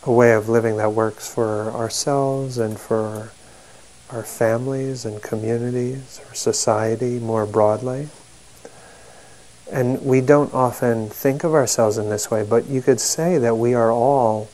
a 0.05 0.13
way 0.13 0.33
of 0.33 0.49
living 0.49 0.79
that 0.79 0.93
works 0.93 1.33
for 1.33 1.71
ourselves 1.73 2.57
and 2.57 2.81
for 2.81 3.33
our 4.11 4.23
families 4.23 5.05
and 5.05 5.23
communities 5.23 6.21
or 6.29 6.35
society 6.35 7.19
more 7.19 7.47
broadly. 7.47 8.09
And 9.71 10.03
we 10.03 10.21
don't 10.23 10.53
often 10.55 11.11
think 11.11 11.45
of 11.45 11.53
ourselves 11.53 11.99
in 11.99 12.09
this 12.09 12.31
way, 12.31 12.43
but 12.43 12.67
you 12.67 12.81
could 12.81 13.01
say 13.01 13.37
that 13.39 13.57
we 13.57 13.75
are 13.75 13.93
all 13.93 14.49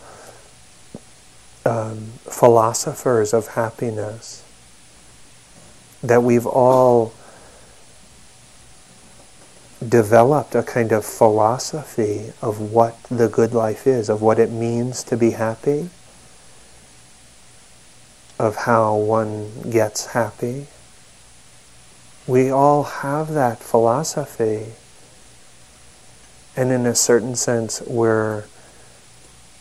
um, 1.64 2.12
philosophers 2.24 3.32
of 3.32 3.48
happiness. 3.48 4.44
That 6.02 6.22
we've 6.22 6.46
all 6.46 7.14
developed 9.88 10.54
a 10.54 10.62
kind 10.62 10.92
of 10.92 11.04
philosophy 11.04 12.32
of 12.42 12.60
what 12.60 13.00
the 13.04 13.28
good 13.28 13.54
life 13.54 13.86
is, 13.86 14.08
of 14.08 14.20
what 14.20 14.38
it 14.38 14.50
means 14.50 15.04
to 15.04 15.16
be 15.16 15.30
happy, 15.30 15.90
of 18.44 18.56
how 18.56 18.96
one 18.96 19.70
gets 19.70 20.06
happy. 20.06 20.66
We 22.26 22.50
all 22.50 22.84
have 22.84 23.32
that 23.34 23.58
philosophy. 23.58 24.72
And 26.56 26.70
in 26.70 26.86
a 26.86 26.94
certain 26.94 27.34
sense, 27.34 27.82
we're, 27.82 28.44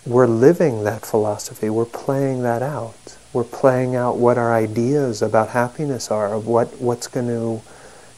we're 0.06 0.28
living 0.28 0.84
that 0.84 1.06
philosophy. 1.06 1.70
We're 1.70 1.86
playing 1.86 2.44
that 2.44 2.62
out. 2.62 3.18
We're 3.34 3.44
playing 3.44 3.96
out 3.96 4.18
what 4.18 4.38
our 4.38 4.54
ideas 4.54 5.22
about 5.22 5.50
happiness 5.50 6.12
are, 6.12 6.34
of 6.34 6.46
what, 6.46 6.80
what's 6.80 7.08
going 7.08 7.28
to 7.28 7.62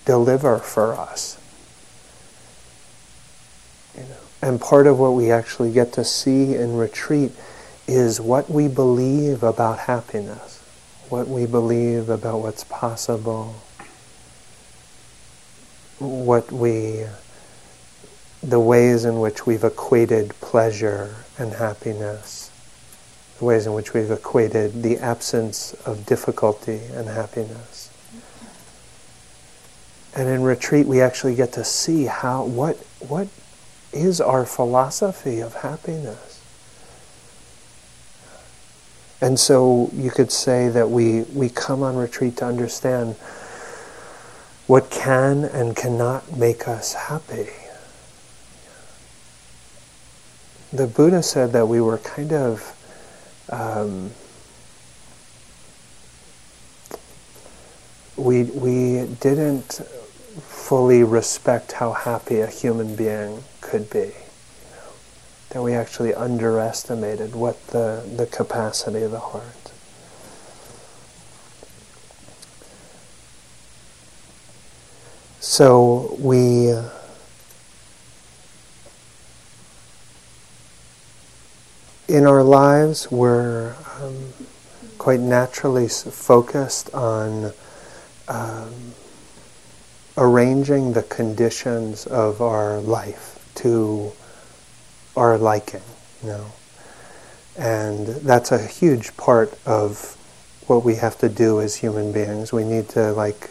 deliver 0.04 0.58
for 0.58 0.94
us. 0.94 1.38
You 3.96 4.04
know, 4.04 4.18
And 4.42 4.60
part 4.60 4.88
of 4.88 5.00
what 5.00 5.12
we 5.12 5.32
actually 5.32 5.72
get 5.72 5.94
to 5.94 6.04
see 6.04 6.54
in 6.54 6.76
retreat 6.76 7.32
is 7.88 8.20
what 8.20 8.50
we 8.50 8.68
believe 8.68 9.42
about 9.42 9.80
happiness, 9.80 10.55
what 11.10 11.28
we 11.28 11.46
believe 11.46 12.10
about 12.10 12.40
what's 12.40 12.64
possible, 12.66 13.56
what 16.00 16.52
we, 16.52 17.06
the 18.42 18.60
ways 18.60 19.06
in 19.06 19.20
which 19.20 19.46
we've 19.46 19.64
equated 19.64 20.30
pleasure 20.42 21.16
and 21.38 21.54
happiness, 21.54 22.52
the 23.40 23.46
ways 23.46 23.66
in 23.66 23.74
which 23.74 23.94
we've 23.94 24.12
equated 24.12 24.84
the 24.84 24.98
absence 24.98 25.74
of 25.86 26.06
difficulty 26.06 26.82
and 26.94 27.08
happiness. 27.08 27.90
And 30.16 30.30
in 30.30 30.44
retreat, 30.44 30.88
we 30.88 31.02
actually 31.02 31.36
get 31.36 31.52
to 31.54 31.66
see 31.66 32.06
how 32.06 32.46
what 32.46 32.78
what 33.00 33.28
is 33.92 34.22
our 34.22 34.46
philosophy 34.46 35.42
of 35.42 35.56
happiness. 35.56 36.35
And 39.22 39.40
so 39.40 39.90
you 39.94 40.12
could 40.12 40.32
say 40.32 40.70
that 40.70 40.90
we, 40.90 41.22
we 41.24 41.50
come 41.50 41.84
on 41.84 41.96
retreat 41.96 42.38
to 42.38 42.46
understand 42.46 43.16
what 44.68 44.90
can 44.90 45.44
and 45.44 45.76
cannot 45.76 46.38
make 46.38 46.68
us 46.68 46.94
happy. 46.94 47.50
The 50.74 50.88
Buddha 50.88 51.24
said 51.24 51.54
that 51.54 51.68
we 51.68 51.80
were 51.80 52.00
kind 52.00 52.34
of 52.34 52.72
um, 53.50 54.12
we, 58.18 58.44
we 58.44 59.06
didn't 59.20 59.82
fully 60.42 61.04
respect 61.04 61.74
how 61.74 61.94
happy 61.94 62.40
a 62.40 62.48
human 62.48 62.96
being 62.96 63.44
could 63.62 63.90
be. 63.90 64.12
That 65.56 65.62
we 65.62 65.74
actually 65.74 66.14
underestimated 66.14 67.34
what 67.34 67.68
the, 67.68 68.04
the 68.18 68.26
capacity 68.26 69.04
of 69.04 69.12
the 69.12 69.20
heart. 69.20 69.72
So 75.40 76.18
we 76.20 76.72
in 82.10 82.26
our 82.28 82.44
lives 82.44 83.10
we're 83.10 83.78
um, 84.02 84.34
quite 84.98 85.22
naturally 85.22 85.88
focused 85.88 86.94
on 86.94 87.54
um, 88.28 88.74
arranging 90.18 90.92
the 90.92 91.04
conditions 91.04 92.06
of 92.08 92.42
our 92.42 92.82
life 92.82 93.50
to 93.56 94.12
our 95.16 95.38
liking, 95.38 95.82
you 96.24 96.30
know. 96.30 96.46
And 97.58 98.08
that's 98.08 98.52
a 98.52 98.66
huge 98.66 99.16
part 99.18 99.58
of 99.66 100.18
what 100.68 100.84
we 100.84 100.96
have 100.96 101.18
to 101.20 101.30
do 101.30 101.62
as 101.62 101.76
human 101.76 102.12
beings. 102.12 102.52
We 102.52 102.64
need 102.64 102.90
to 102.90 103.14
like 103.14 103.50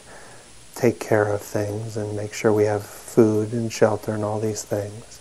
take 0.74 1.00
care 1.00 1.33
of 1.33 1.40
things 1.40 1.96
and 1.96 2.16
make 2.16 2.35
sure 2.35 2.53
we 2.53 2.64
have 2.64 2.85
food 2.85 3.53
and 3.53 3.72
shelter 3.72 4.12
and 4.12 4.24
all 4.24 4.40
these 4.40 4.64
things. 4.64 5.20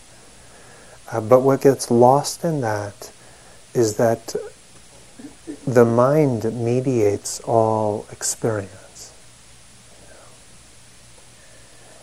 Uh, 1.11 1.21
but 1.21 1.41
what 1.41 1.61
gets 1.61 1.91
lost 1.91 2.43
in 2.43 2.61
that 2.61 3.11
is 3.73 3.97
that 3.97 4.35
the 5.67 5.85
mind 5.85 6.43
mediates 6.53 7.39
all 7.41 8.05
experience. 8.11 9.13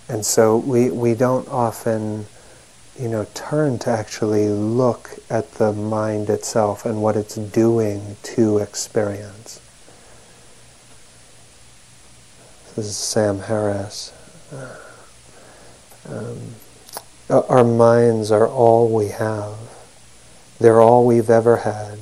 And 0.09 0.25
so 0.25 0.57
we, 0.57 0.91
we 0.91 1.15
don't 1.15 1.49
often 1.49 2.27
you 3.01 3.09
know, 3.09 3.27
turn 3.33 3.79
to 3.79 3.91
actually 3.91 4.49
look 4.49 5.11
at 5.31 5.53
the 5.53 5.73
mind 5.73 6.29
itself 6.29 6.85
and 6.85 7.01
what 7.01 7.17
it's 7.17 7.37
doing 7.37 8.17
to 8.23 8.59
experience. 8.59 9.59
This 12.77 12.87
is 12.87 12.97
Sam 12.97 13.39
Harris. 13.39 14.13
Um, 16.07 16.55
our 17.31 17.65
minds 17.65 18.31
are 18.31 18.47
all 18.47 18.93
we 18.95 19.09
have. 19.09 19.55
They're 20.59 20.81
all 20.81 21.07
we've 21.07 21.31
ever 21.31 21.59
had. 21.59 22.01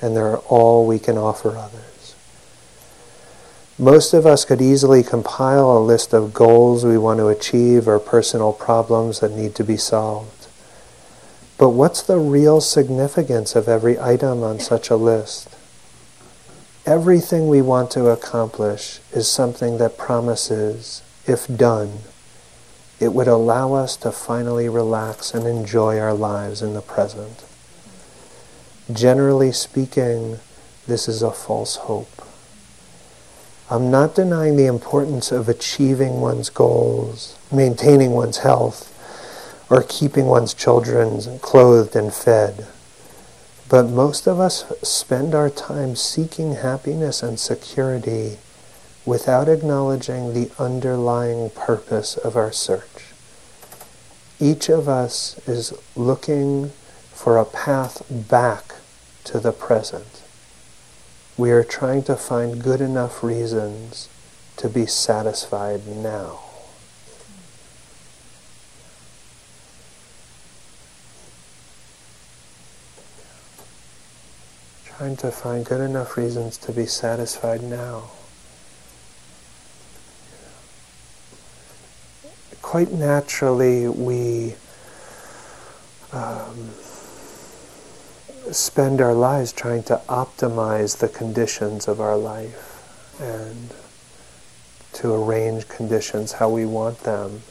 And 0.00 0.16
they're 0.16 0.38
all 0.38 0.86
we 0.86 1.00
can 1.00 1.18
offer 1.18 1.56
others. 1.56 1.87
Most 3.80 4.12
of 4.12 4.26
us 4.26 4.44
could 4.44 4.60
easily 4.60 5.04
compile 5.04 5.70
a 5.70 5.78
list 5.78 6.12
of 6.12 6.34
goals 6.34 6.84
we 6.84 6.98
want 6.98 7.18
to 7.18 7.28
achieve 7.28 7.86
or 7.86 8.00
personal 8.00 8.52
problems 8.52 9.20
that 9.20 9.30
need 9.30 9.54
to 9.54 9.62
be 9.62 9.76
solved. 9.76 10.48
But 11.58 11.70
what's 11.70 12.02
the 12.02 12.18
real 12.18 12.60
significance 12.60 13.54
of 13.54 13.68
every 13.68 13.96
item 13.96 14.42
on 14.42 14.58
such 14.58 14.90
a 14.90 14.96
list? 14.96 15.48
Everything 16.86 17.46
we 17.46 17.62
want 17.62 17.92
to 17.92 18.08
accomplish 18.08 18.98
is 19.12 19.30
something 19.30 19.78
that 19.78 19.96
promises, 19.96 21.02
if 21.26 21.46
done, 21.46 21.98
it 22.98 23.12
would 23.12 23.28
allow 23.28 23.74
us 23.74 23.96
to 23.98 24.10
finally 24.10 24.68
relax 24.68 25.34
and 25.34 25.46
enjoy 25.46 26.00
our 26.00 26.14
lives 26.14 26.62
in 26.62 26.74
the 26.74 26.80
present. 26.80 27.44
Generally 28.92 29.52
speaking, 29.52 30.40
this 30.88 31.08
is 31.08 31.22
a 31.22 31.30
false 31.30 31.76
hope. 31.76 32.17
I'm 33.70 33.90
not 33.90 34.14
denying 34.14 34.56
the 34.56 34.64
importance 34.64 35.30
of 35.30 35.46
achieving 35.46 36.22
one's 36.22 36.48
goals, 36.48 37.36
maintaining 37.52 38.12
one's 38.12 38.38
health, 38.38 38.94
or 39.68 39.84
keeping 39.86 40.24
one's 40.24 40.54
children 40.54 41.38
clothed 41.40 41.94
and 41.94 42.10
fed. 42.10 42.66
But 43.68 43.90
most 43.90 44.26
of 44.26 44.40
us 44.40 44.64
spend 44.82 45.34
our 45.34 45.50
time 45.50 45.96
seeking 45.96 46.54
happiness 46.54 47.22
and 47.22 47.38
security 47.38 48.38
without 49.04 49.50
acknowledging 49.50 50.32
the 50.32 50.50
underlying 50.58 51.50
purpose 51.50 52.16
of 52.16 52.36
our 52.36 52.52
search. 52.52 53.12
Each 54.40 54.70
of 54.70 54.88
us 54.88 55.38
is 55.46 55.74
looking 55.94 56.70
for 57.12 57.36
a 57.36 57.44
path 57.44 58.02
back 58.08 58.76
to 59.24 59.38
the 59.38 59.52
present 59.52 60.22
we 61.38 61.52
are 61.52 61.62
trying 61.62 62.02
to 62.02 62.16
find 62.16 62.60
good 62.60 62.80
enough 62.80 63.22
reasons 63.22 64.08
to 64.56 64.68
be 64.68 64.84
satisfied 64.84 65.86
now. 65.86 66.40
Trying 74.84 75.16
to 75.18 75.30
find 75.30 75.64
good 75.64 75.80
enough 75.80 76.16
reasons 76.16 76.58
to 76.58 76.72
be 76.72 76.86
satisfied 76.86 77.62
now. 77.62 78.10
Quite 82.62 82.90
naturally, 82.90 83.86
we 83.86 84.56
um, 86.12 86.70
spend 88.52 89.00
our 89.00 89.14
lives 89.14 89.52
trying 89.52 89.82
to 89.84 90.00
optimize 90.08 90.98
the 90.98 91.08
conditions 91.08 91.88
of 91.88 92.00
our 92.00 92.16
life 92.16 93.20
and 93.20 93.74
to 94.92 95.12
arrange 95.12 95.68
conditions 95.68 96.32
how 96.32 96.48
we 96.48 96.64
want 96.64 97.00
them. 97.00 97.42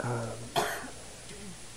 Um, 0.00 0.64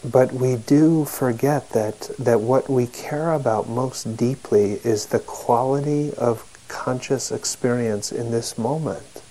but 0.03 0.31
we 0.33 0.55
do 0.55 1.05
forget 1.05 1.69
that, 1.71 2.09
that 2.19 2.41
what 2.41 2.69
we 2.69 2.87
care 2.87 3.33
about 3.33 3.67
most 3.67 4.15
deeply 4.17 4.73
is 4.83 5.07
the 5.07 5.19
quality 5.19 6.13
of 6.15 6.43
conscious 6.67 7.31
experience 7.31 8.11
in 8.11 8.31
this 8.31 8.57
moment. 8.57 9.21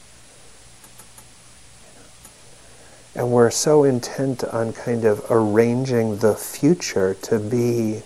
And 3.15 3.31
we're 3.31 3.51
so 3.51 3.85
intent 3.85 4.45
on 4.45 4.75
kind 4.75 5.05
of 5.05 5.25
arranging 5.31 6.19
the 6.19 6.35
future 6.35 7.15
to 7.23 7.39
be 7.39 8.03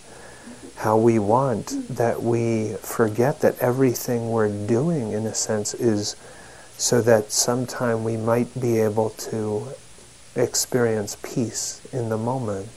how 0.80 0.96
we 0.96 1.18
want, 1.18 1.76
that 1.94 2.22
we 2.22 2.72
forget 2.80 3.40
that 3.40 3.58
everything 3.58 4.30
we're 4.30 4.48
doing, 4.66 5.12
in 5.12 5.26
a 5.26 5.34
sense, 5.34 5.74
is 5.74 6.16
so 6.78 7.02
that 7.02 7.30
sometime 7.30 8.02
we 8.02 8.16
might 8.16 8.58
be 8.58 8.80
able 8.80 9.10
to 9.10 9.66
experience 10.34 11.18
peace 11.22 11.82
in 11.92 12.08
the 12.08 12.16
moment. 12.16 12.70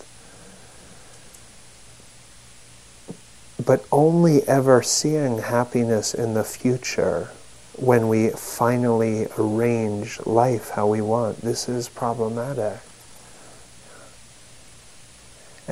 But 3.66 3.86
only 3.90 4.46
ever 4.50 4.84
seeing 4.84 5.38
happiness 5.38 6.14
in 6.14 6.34
the 6.34 6.44
future 6.44 7.30
when 7.78 8.10
we 8.10 8.32
finally 8.32 9.28
arrange 9.38 10.20
life 10.26 10.72
how 10.72 10.88
we 10.88 11.00
want, 11.00 11.40
this 11.40 11.70
is 11.70 11.88
problematic 11.88 12.80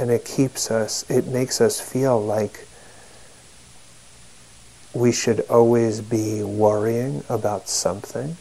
and 0.02 0.10
it 0.10 0.26
keeps 0.26 0.72
us, 0.72 1.08
it 1.12 1.28
makes 1.28 1.62
us 1.62 1.80
feel 1.80 2.20
like 2.20 2.66
we 4.96 5.12
should 5.12 5.42
always 5.42 6.02
be 6.02 6.42
worrying 6.42 7.24
about 7.30 7.70
something. 7.70 8.36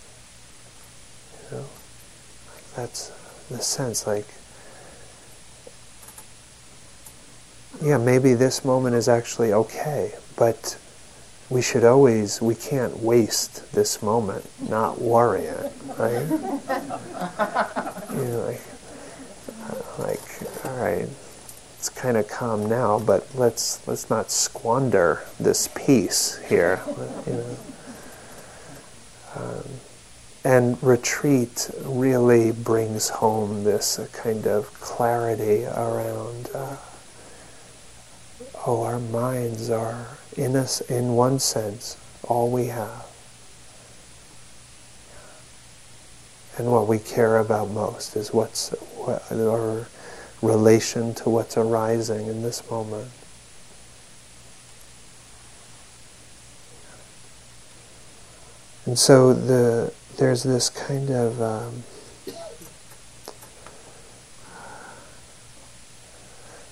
You 1.51 1.59
know, 1.59 1.64
that's 2.75 3.12
the 3.51 3.59
sense. 3.59 4.07
Like, 4.07 4.27
yeah, 7.83 7.99
maybe 7.99 8.33
this 8.33 8.64
moment 8.64 8.96
is 8.96 9.07
actually 9.07 9.53
okay, 9.53 10.14
but 10.37 10.79
we 11.51 11.61
should 11.61 11.85
always, 11.85 12.40
we 12.40 12.55
can't 12.55 13.01
waste 13.01 13.70
this 13.75 14.03
moment 14.03 14.49
not 14.70 14.99
worrying, 14.99 15.70
right? 15.99 16.27
you 18.11 18.25
know, 18.25 18.44
like, 18.46 18.62
uh, 19.68 20.03
like, 20.03 20.64
all 20.64 20.83
right 20.83 21.09
it's 21.81 21.88
kind 21.88 22.19
of 22.19 22.29
calm 22.29 22.69
now, 22.69 22.99
but 22.99 23.27
let's 23.35 23.81
let's 23.88 24.11
not 24.11 24.31
squander 24.31 25.23
this 25.40 25.66
peace 25.75 26.37
here. 26.47 26.83
You 27.27 27.33
know. 27.33 27.57
um, 29.35 29.64
and 30.45 30.83
retreat 30.83 31.71
really 31.83 32.53
brings 32.53 33.09
home 33.09 33.64
this 33.64 33.99
uh, 33.99 34.09
kind 34.12 34.47
of 34.47 34.79
clarity 34.83 35.64
around. 35.64 36.51
Uh, 36.55 36.77
oh, 38.66 38.83
our 38.83 39.01
minds 39.01 39.71
are 39.71 40.19
in 40.37 40.57
us, 40.57 40.83
in 40.83 41.14
one 41.14 41.38
sense, 41.38 41.97
all 42.25 42.51
we 42.51 42.66
have. 42.66 43.07
And 46.59 46.71
what 46.71 46.87
we 46.87 46.99
care 46.99 47.38
about 47.38 47.71
most 47.71 48.16
is 48.16 48.35
what's 48.35 48.69
what, 48.99 49.33
or 49.33 49.88
relation 50.42 51.14
to 51.14 51.29
what's 51.29 51.57
arising 51.57 52.26
in 52.26 52.42
this 52.42 52.68
moment. 52.70 53.11
And 58.87 58.98
so 58.98 59.35
the 59.35 59.92
there's 60.16 60.42
this 60.42 60.68
kind 60.68 61.11
of 61.11 61.40
um, 61.40 61.83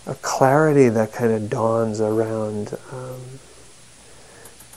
a 0.07 0.15
clarity 0.17 0.89
that 0.89 1.13
kind 1.13 1.33
of 1.33 1.49
dawns 1.49 2.01
around 2.01 2.77
um, 2.91 3.21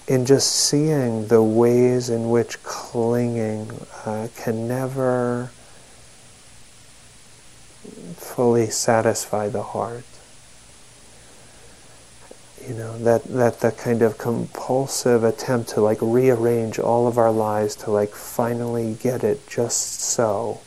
in 0.08 0.26
just 0.26 0.52
seeing 0.52 1.28
the 1.28 1.42
ways 1.42 2.10
in 2.10 2.30
which 2.30 2.62
clinging 2.64 3.72
uh, 4.06 4.28
can 4.36 4.68
never 4.68 5.50
fully 8.16 8.70
satisfy 8.70 9.50
the 9.50 9.64
heart. 9.64 10.06
You 12.68 12.76
know, 12.76 12.98
that, 13.00 13.24
that 13.24 13.60
the 13.62 13.72
kind 13.72 14.02
of 14.04 14.18
compulsive 14.18 15.24
attempt 15.24 15.70
to 15.72 15.82
like 15.82 15.98
rearrange 16.02 16.78
all 16.78 17.08
of 17.08 17.18
our 17.18 17.32
lives 17.32 17.76
to 17.78 17.92
like 17.92 18.12
finally 18.12 18.98
get 19.02 19.24
it 19.24 19.48
just 19.48 20.02
so. 20.02 20.62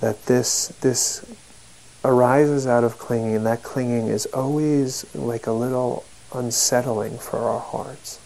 That 0.00 0.24
this 0.24 0.68
this 0.80 1.22
arises 2.02 2.66
out 2.66 2.84
of 2.84 2.98
clinging, 2.98 3.36
and 3.36 3.46
that 3.46 3.62
clinging 3.62 4.08
is 4.08 4.24
always 4.26 5.04
like 5.14 5.46
a 5.46 5.52
little 5.52 6.04
unsettling 6.32 7.18
for 7.18 7.38
our 7.38 7.60
hearts. 7.60 8.18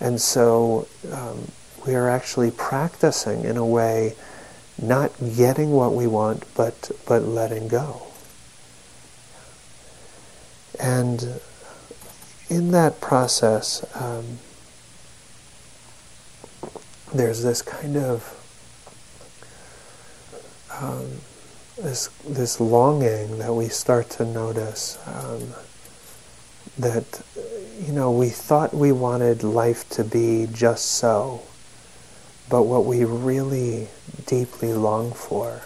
And 0.00 0.20
so 0.20 0.86
um, 1.12 1.50
we 1.84 1.96
are 1.96 2.08
actually 2.08 2.52
practicing 2.52 3.44
in 3.44 3.56
a 3.56 3.66
way 3.66 4.14
not 4.80 5.12
getting 5.36 5.70
what 5.72 5.94
we 5.94 6.06
want, 6.06 6.44
but, 6.54 6.90
but 7.06 7.22
letting 7.22 7.68
go. 7.68 8.02
And 10.80 11.40
in 12.48 12.70
that 12.70 13.00
process, 13.00 13.84
um, 14.00 14.38
there's 17.12 17.42
this 17.42 17.62
kind 17.62 17.96
of 17.96 18.34
um, 20.80 21.20
this 21.76 22.08
this 22.26 22.60
longing 22.60 23.38
that 23.38 23.54
we 23.54 23.68
start 23.68 24.10
to 24.10 24.24
notice 24.24 24.98
um, 25.06 25.54
that 26.78 27.22
you 27.80 27.92
know 27.92 28.10
we 28.10 28.28
thought 28.28 28.74
we 28.74 28.92
wanted 28.92 29.42
life 29.42 29.88
to 29.90 30.04
be 30.04 30.48
just 30.52 30.86
so, 30.86 31.42
but 32.48 32.62
what 32.62 32.84
we 32.84 33.04
really 33.04 33.88
deeply 34.26 34.72
long 34.72 35.12
for 35.12 35.62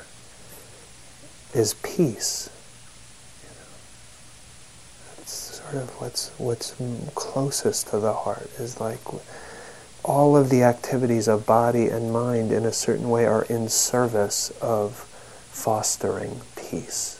is 1.54 1.74
peace. 1.74 2.50
Sort 5.24 5.72
sort 5.72 5.82
of 5.82 5.90
what's 6.00 6.30
what's 6.38 6.74
closest 7.14 7.88
to 7.88 7.98
the 7.98 8.12
heart 8.12 8.50
is 8.58 8.80
like 8.80 8.98
all 10.04 10.36
of 10.36 10.50
the 10.50 10.62
activities 10.62 11.28
of 11.28 11.46
body 11.46 11.88
and 11.88 12.12
mind 12.12 12.50
in 12.52 12.64
a 12.64 12.72
certain 12.72 13.08
way 13.08 13.24
are 13.26 13.44
in 13.44 13.68
service 13.68 14.50
of 14.60 14.94
fostering 15.50 16.40
peace. 16.56 17.18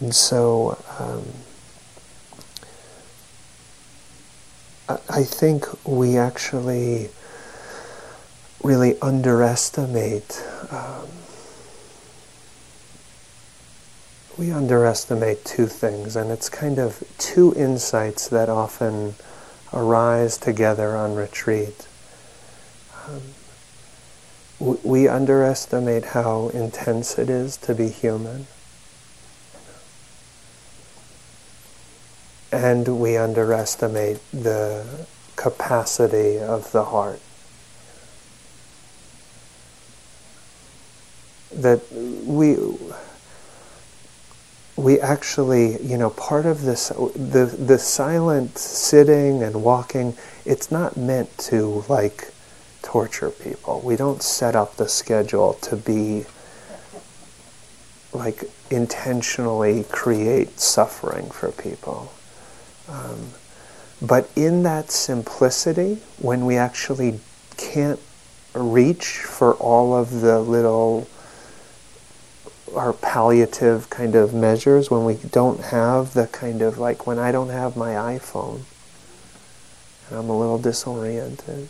And 0.00 0.14
so 0.14 0.76
um, 0.98 1.24
I 5.14 5.22
think 5.22 5.64
we 5.86 6.18
actually 6.18 7.08
really 8.64 9.00
underestimate 9.00 10.44
um, 10.72 11.06
we 14.36 14.50
underestimate 14.50 15.44
two 15.44 15.68
things, 15.68 16.16
and 16.16 16.32
it's 16.32 16.48
kind 16.48 16.80
of 16.80 17.04
two 17.16 17.54
insights 17.54 18.26
that 18.26 18.48
often 18.48 19.14
arise 19.72 20.36
together 20.36 20.96
on 20.96 21.14
retreat. 21.14 21.86
Um, 23.06 23.22
we 24.82 25.06
underestimate 25.06 26.06
how 26.06 26.48
intense 26.48 27.20
it 27.20 27.30
is 27.30 27.56
to 27.58 27.72
be 27.72 27.88
human. 27.88 28.48
And 32.54 33.00
we 33.00 33.16
underestimate 33.16 34.20
the 34.32 34.86
capacity 35.34 36.38
of 36.38 36.70
the 36.70 36.84
heart. 36.84 37.20
That 41.52 41.80
we 41.92 42.56
we 44.76 45.00
actually, 45.00 45.82
you 45.82 45.98
know, 45.98 46.10
part 46.10 46.46
of 46.46 46.62
this, 46.62 46.88
the, 46.88 47.46
the 47.58 47.78
silent 47.78 48.58
sitting 48.58 49.42
and 49.42 49.62
walking, 49.62 50.16
it's 50.44 50.70
not 50.70 50.96
meant 50.96 51.36
to 51.38 51.84
like 51.88 52.32
torture 52.82 53.30
people. 53.30 53.80
We 53.84 53.96
don't 53.96 54.22
set 54.22 54.54
up 54.54 54.76
the 54.76 54.88
schedule 54.88 55.54
to 55.54 55.76
be 55.76 56.26
like 58.12 58.44
intentionally 58.70 59.84
create 59.90 60.60
suffering 60.60 61.30
for 61.30 61.50
people. 61.50 62.13
Um, 62.88 63.30
but 64.02 64.28
in 64.36 64.62
that 64.64 64.90
simplicity, 64.90 65.98
when 66.18 66.44
we 66.44 66.56
actually 66.56 67.20
can't 67.56 68.00
reach 68.54 69.18
for 69.18 69.54
all 69.54 69.94
of 69.94 70.20
the 70.20 70.40
little 70.40 71.08
our 72.74 72.92
palliative 72.92 73.88
kind 73.88 74.16
of 74.16 74.34
measures 74.34 74.90
when 74.90 75.04
we 75.04 75.14
don't 75.14 75.60
have 75.60 76.12
the 76.12 76.26
kind 76.26 76.60
of 76.60 76.76
like 76.76 77.06
when 77.06 77.18
I 77.18 77.30
don't 77.30 77.50
have 77.50 77.76
my 77.76 77.90
iPhone 77.90 78.62
and 80.08 80.18
I'm 80.18 80.28
a 80.28 80.38
little 80.38 80.58
disoriented. 80.58 81.68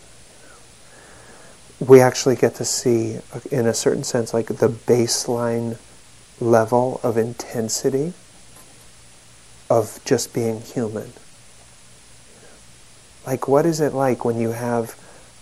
We 1.79 2.00
actually 2.00 2.37
get 2.37 2.55
to 2.57 2.64
see, 2.64 3.18
in 3.50 3.66
a 3.66 3.74
certain 3.74 4.05
sense, 4.05 4.33
like 4.33 4.46
the 4.46 4.68
baseline 4.68 5.79
level 6.40 7.00
of 7.03 7.16
intensity 7.16 8.14
of 9.70 10.00
just 10.05 10.35
being 10.35 10.61
human. 10.61 11.12
Like, 13.27 13.48
what 13.48 13.64
is 13.64 13.81
it 13.81 13.94
like 13.94 14.24
when 14.24 14.38
you 14.38 14.53
have 14.53 14.98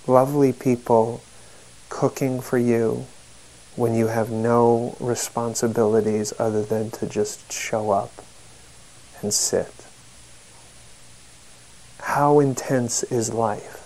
lovely 0.07 0.53
people 0.53 1.23
cooking 1.89 2.41
for 2.41 2.59
you 2.59 3.07
when 3.75 3.95
you 3.95 4.07
have 4.07 4.31
no 4.31 4.97
responsibilities 5.01 6.33
other 6.39 6.63
than 6.63 6.91
to 6.91 7.07
just 7.07 7.53
show 7.53 7.91
up 7.91 8.13
and 9.21 9.35
sit? 9.35 9.73
How 12.01 12.39
intense 12.41 13.03
is 13.05 13.33
life? 13.33 13.79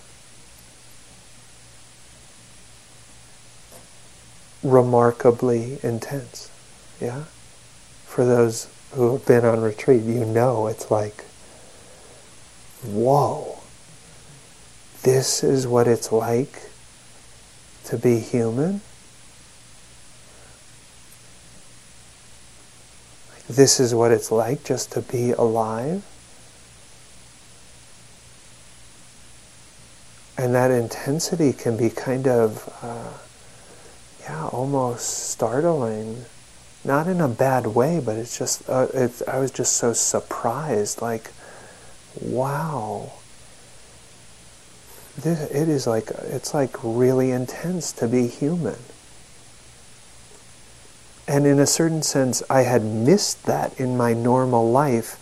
Remarkably 4.63 5.79
intense. 5.83 6.51
Yeah? 7.01 7.25
For 8.05 8.25
those 8.25 8.69
who 8.93 9.13
have 9.13 9.27
been 9.27 9.45
on 9.45 9.61
retreat, 9.61 10.03
you 10.03 10.25
know 10.25 10.67
it's 10.67 10.91
like, 10.91 11.25
whoa, 12.83 13.59
this 15.03 15.45
is 15.45 15.67
what 15.67 15.87
it's 15.87 16.13
like 16.13 16.71
to 17.85 17.97
be 17.97 18.19
human? 18.19 18.81
this 23.49 23.79
is 23.79 23.95
what 23.95 24.11
it's 24.11 24.33
like 24.33 24.65
just 24.65 24.93
to 24.93 25.01
be 25.01 25.31
alive. 25.33 26.05
And 30.39 30.55
that 30.55 30.71
intensity 30.71 31.53
can 31.53 31.77
be 31.77 31.89
kind 31.89 32.29
of, 32.29 32.69
uh, 32.83 33.13
yeah, 34.21 34.49
almost 34.49 35.31
startling. 35.31 36.25
Not 36.87 37.09
in 37.09 37.21
a 37.21 37.27
bad 37.27 37.67
way, 37.67 37.99
but 37.99 38.17
it's 38.17 38.39
just, 38.39 38.71
uh, 38.71 38.87
it's, 38.95 39.21
I 39.27 39.41
was 39.41 39.51
just 39.51 39.73
so 39.73 39.93
surprised. 39.93 41.03
Like, 41.03 41.33
wow. 42.21 43.11
This, 45.19 45.51
it 45.51 45.69
is 45.69 45.89
like, 45.89 46.11
it's 46.11 46.55
like 46.55 46.77
really 46.85 47.33
intense 47.33 47.91
to 47.95 48.07
be 48.07 48.29
human. 48.29 48.79
And 51.27 51.45
in 51.45 51.59
a 51.59 51.67
certain 51.67 52.03
sense, 52.03 52.41
I 52.49 52.63
had 52.63 52.85
missed 52.85 53.47
that 53.47 53.81
in 53.81 53.97
my 53.97 54.13
normal 54.13 54.71
life 54.71 55.19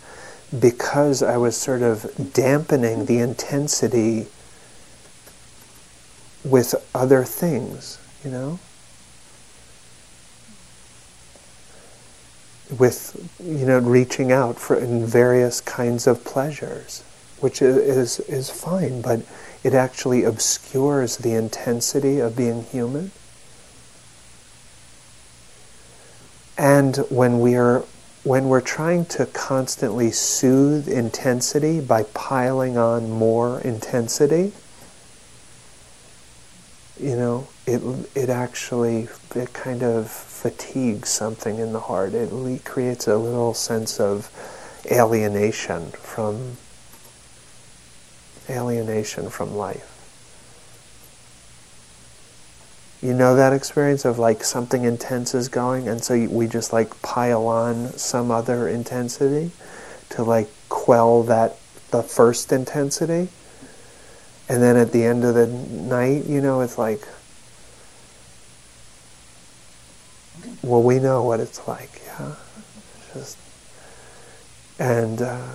because 0.57 1.23
I 1.23 1.37
was 1.37 1.57
sort 1.57 1.81
of 1.81 2.31
dampening 2.31 3.07
the 3.07 3.17
intensity 3.17 4.27
with 6.43 6.75
other 6.93 7.23
things, 7.23 7.97
you 8.23 8.29
know? 8.29 8.59
With, 12.79 13.29
you 13.43 13.65
know, 13.65 13.79
reaching 13.79 14.31
out 14.31 14.57
for 14.57 14.75
in 14.75 15.05
various 15.05 15.61
kinds 15.61 16.07
of 16.07 16.23
pleasures, 16.23 17.03
which 17.39 17.61
is, 17.61 18.19
is 18.21 18.49
fine, 18.49 19.01
but 19.01 19.21
it 19.63 19.73
actually 19.73 20.23
obscures 20.23 21.17
the 21.17 21.33
intensity 21.33 22.19
of 22.19 22.35
being 22.35 22.63
human. 22.63 23.11
And 26.57 26.97
when 27.09 27.39
we're 27.39 27.83
when 28.23 28.49
we're 28.49 28.59
trying 28.59 29.05
to 29.05 29.27
constantly 29.27 30.09
soothe 30.09 30.87
intensity 30.87 31.79
by 31.79 32.01
piling 32.15 32.75
on 32.75 33.07
more 33.11 33.61
intensity, 33.61 34.51
you 36.99 37.15
know, 37.15 37.47
it 37.67 37.81
it 38.15 38.29
actually 38.29 39.07
it 39.35 39.53
kind 39.53 39.83
of 39.83 40.09
fatigues 40.09 41.09
something 41.09 41.57
in 41.57 41.73
the 41.73 41.79
heart. 41.79 42.13
It 42.13 42.29
creates 42.63 43.07
a 43.07 43.17
little 43.17 43.53
sense 43.53 43.99
of 43.99 44.29
alienation 44.91 45.91
from 45.91 46.57
alienation 48.49 49.29
from 49.29 49.55
life. 49.55 49.91
You 53.01 53.13
know 53.13 53.35
that 53.35 53.53
experience 53.53 54.05
of 54.05 54.17
like 54.19 54.43
something 54.43 54.83
intense 54.83 55.35
is 55.35 55.47
going, 55.47 55.87
and 55.87 56.03
so 56.03 56.27
we 56.27 56.47
just 56.47 56.73
like 56.73 57.01
pile 57.01 57.47
on 57.47 57.89
some 57.97 58.31
other 58.31 58.67
intensity 58.67 59.51
to 60.09 60.23
like 60.23 60.49
quell 60.69 61.23
that 61.23 61.57
the 61.91 62.03
first 62.03 62.51
intensity, 62.51 63.29
and 64.49 64.61
then 64.61 64.75
at 64.75 64.91
the 64.91 65.03
end 65.03 65.23
of 65.23 65.35
the 65.35 65.47
night, 65.47 66.25
you 66.25 66.41
know, 66.41 66.61
it's 66.61 66.77
like, 66.77 67.07
well, 70.63 70.83
we 70.83 70.99
know 70.99 71.23
what 71.23 71.39
it's 71.39 71.67
like, 71.67 72.01
yeah, 72.05 72.35
just 73.13 73.37
and. 74.79 75.21
Uh, 75.21 75.47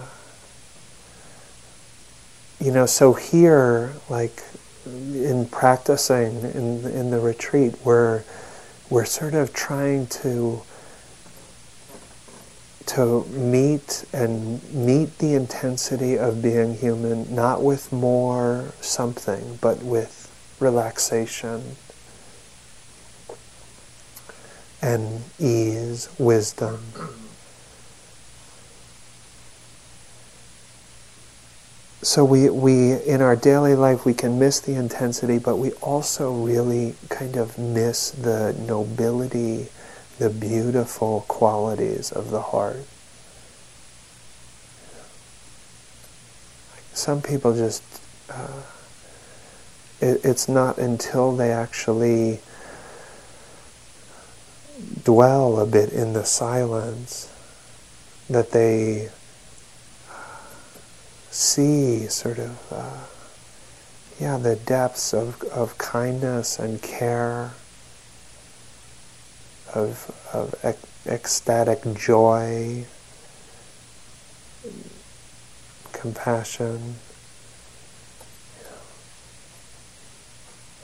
you 2.60 2.70
know, 2.70 2.84
so 2.84 3.14
here, 3.14 3.94
like, 4.10 4.42
in 4.84 5.46
practicing 5.46 6.40
in 6.42 6.86
in 6.86 7.10
the 7.10 7.18
retreat, 7.18 7.74
we're 7.84 8.22
we're 8.90 9.04
sort 9.04 9.34
of 9.34 9.52
trying 9.54 10.06
to 10.08 10.62
to 12.86 13.24
meet 13.26 14.04
and 14.12 14.62
meet 14.74 15.16
the 15.18 15.34
intensity 15.34 16.18
of 16.18 16.42
being 16.42 16.74
human, 16.74 17.32
not 17.34 17.62
with 17.62 17.92
more 17.92 18.72
something, 18.80 19.58
but 19.60 19.82
with 19.82 20.28
relaxation 20.58 21.76
and 24.82 25.22
ease, 25.38 26.08
wisdom. 26.18 26.80
so 32.02 32.24
we, 32.24 32.48
we 32.48 32.94
in 33.02 33.20
our 33.20 33.36
daily 33.36 33.74
life 33.74 34.06
we 34.06 34.14
can 34.14 34.38
miss 34.38 34.58
the 34.60 34.74
intensity 34.74 35.38
but 35.38 35.56
we 35.56 35.70
also 35.82 36.32
really 36.32 36.94
kind 37.10 37.36
of 37.36 37.58
miss 37.58 38.10
the 38.10 38.54
nobility 38.66 39.68
the 40.20 40.28
beautiful 40.28 41.24
qualities 41.28 42.12
of 42.12 42.30
the 42.30 42.42
heart. 42.42 42.84
Some 46.92 47.22
people 47.22 47.56
just, 47.56 47.82
uh, 48.28 48.62
it, 49.98 50.20
it's 50.22 50.46
not 50.46 50.76
until 50.76 51.34
they 51.34 51.50
actually 51.50 52.40
dwell 55.04 55.58
a 55.58 55.66
bit 55.66 55.92
in 55.92 56.12
the 56.12 56.24
silence 56.24 57.30
that 58.28 58.52
they 58.52 59.08
see 61.30 62.06
sort 62.06 62.38
of, 62.38 62.72
uh, 62.72 63.06
yeah, 64.20 64.36
the 64.36 64.56
depths 64.56 65.14
of, 65.14 65.42
of 65.44 65.78
kindness 65.78 66.58
and 66.58 66.82
care, 66.82 67.52
of, 69.74 70.10
of 70.32 70.54
ec- 70.64 70.78
ecstatic 71.06 71.82
joy, 71.94 72.84
compassion. 75.92 76.96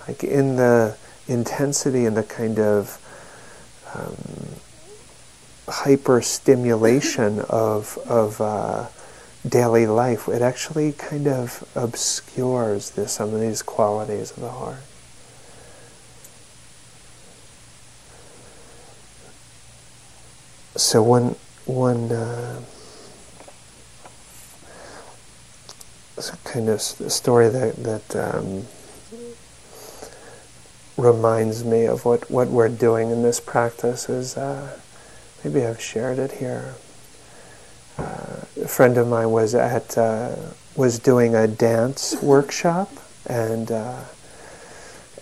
Like 0.06 0.22
in 0.22 0.56
the 0.56 0.96
intensity 1.26 2.06
and 2.06 2.16
the 2.16 2.22
kind 2.22 2.58
of 2.58 3.00
um, 3.96 4.16
hyper 5.68 6.20
stimulation 6.22 7.40
of, 7.48 7.98
of 8.06 8.40
uh, 8.40 8.86
daily 9.48 9.86
life, 9.86 10.28
it 10.28 10.42
actually 10.42 10.92
kind 10.92 11.26
of 11.26 11.68
obscures 11.74 12.90
some 13.10 13.34
of 13.34 13.40
these 13.40 13.62
qualities 13.62 14.30
of 14.32 14.40
the 14.40 14.50
heart. 14.50 14.82
So 20.76 21.02
one 21.02 21.36
one 21.64 22.12
uh, 22.12 22.60
kind 26.44 26.68
of 26.68 26.80
story 26.80 27.48
that 27.48 27.76
that 27.76 28.16
um, 28.16 28.66
reminds 30.96 31.64
me 31.64 31.84
of 31.84 32.04
what, 32.04 32.30
what 32.30 32.48
we're 32.48 32.68
doing 32.68 33.10
in 33.10 33.22
this 33.22 33.40
practice 33.40 34.08
is 34.08 34.36
uh, 34.36 34.78
maybe 35.44 35.64
I've 35.64 35.80
shared 35.80 36.18
it 36.18 36.32
here. 36.32 36.74
Uh, 37.98 38.42
a 38.62 38.68
friend 38.68 38.96
of 38.98 39.08
mine 39.08 39.30
was 39.30 39.54
at 39.54 39.96
uh, 39.96 40.34
was 40.74 40.98
doing 40.98 41.34
a 41.34 41.46
dance 41.46 42.14
workshop, 42.22 42.90
and 43.26 43.70
uh, 43.70 44.04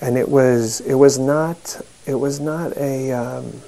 and 0.01 0.17
it 0.17 0.29
was 0.29 0.81
it 0.81 0.95
was 0.95 1.19
not 1.19 1.81
it 2.07 2.17
was 2.17 2.41
not 2.41 2.77
a 2.77 3.13
um, 3.13 3.61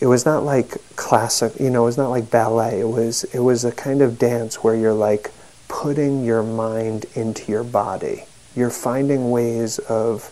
it 0.00 0.06
was 0.06 0.24
not 0.24 0.44
like 0.44 0.76
classic 0.94 1.58
you 1.58 1.70
know 1.70 1.82
it 1.82 1.86
was 1.86 1.98
not 1.98 2.10
like 2.10 2.30
ballet. 2.30 2.80
It 2.80 2.88
was 2.88 3.24
it 3.24 3.40
was 3.40 3.64
a 3.64 3.72
kind 3.72 4.00
of 4.00 4.16
dance 4.16 4.62
where 4.62 4.76
you're 4.76 4.92
like 4.92 5.32
putting 5.66 6.24
your 6.24 6.44
mind 6.44 7.06
into 7.14 7.50
your 7.50 7.64
body 7.64 8.26
you're 8.54 8.70
finding 8.70 9.30
ways 9.30 9.78
of 9.78 10.30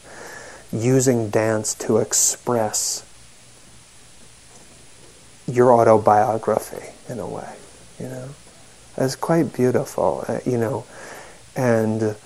using 0.73 1.31
dance 1.31 1.75
to 1.75 1.99
express 1.99 3.05
your 5.47 5.73
autobiography 5.73 6.93
in 7.09 7.19
a 7.19 7.27
way, 7.27 7.55
you 7.99 8.07
know. 8.07 8.29
It's 8.97 9.17
quite 9.17 9.53
beautiful, 9.53 10.25
uh, 10.29 10.39
you 10.45 10.59
know, 10.59 10.85
and 11.57 12.17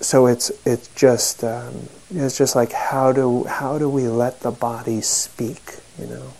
so 0.00 0.26
it's 0.26 0.50
it's 0.66 0.88
just 0.94 1.42
um, 1.42 1.88
it's 2.10 2.36
just 2.36 2.54
like 2.54 2.72
how 2.72 3.12
do 3.12 3.44
how 3.44 3.78
do 3.78 3.88
we 3.88 4.06
let 4.08 4.40
the 4.40 4.50
body 4.50 5.00
speak, 5.00 5.78
you 5.98 6.06
know, 6.06 6.32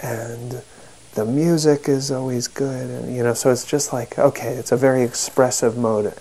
and 0.00 0.62
the 1.14 1.24
music 1.24 1.88
is 1.88 2.10
always 2.10 2.48
good, 2.48 2.90
and 2.90 3.16
you 3.16 3.22
know, 3.22 3.34
so 3.34 3.50
it's 3.50 3.64
just 3.64 3.92
like 3.92 4.18
okay, 4.18 4.54
it's 4.54 4.72
a 4.72 4.76
very 4.76 5.02
expressive 5.02 5.76
mode, 5.76 6.14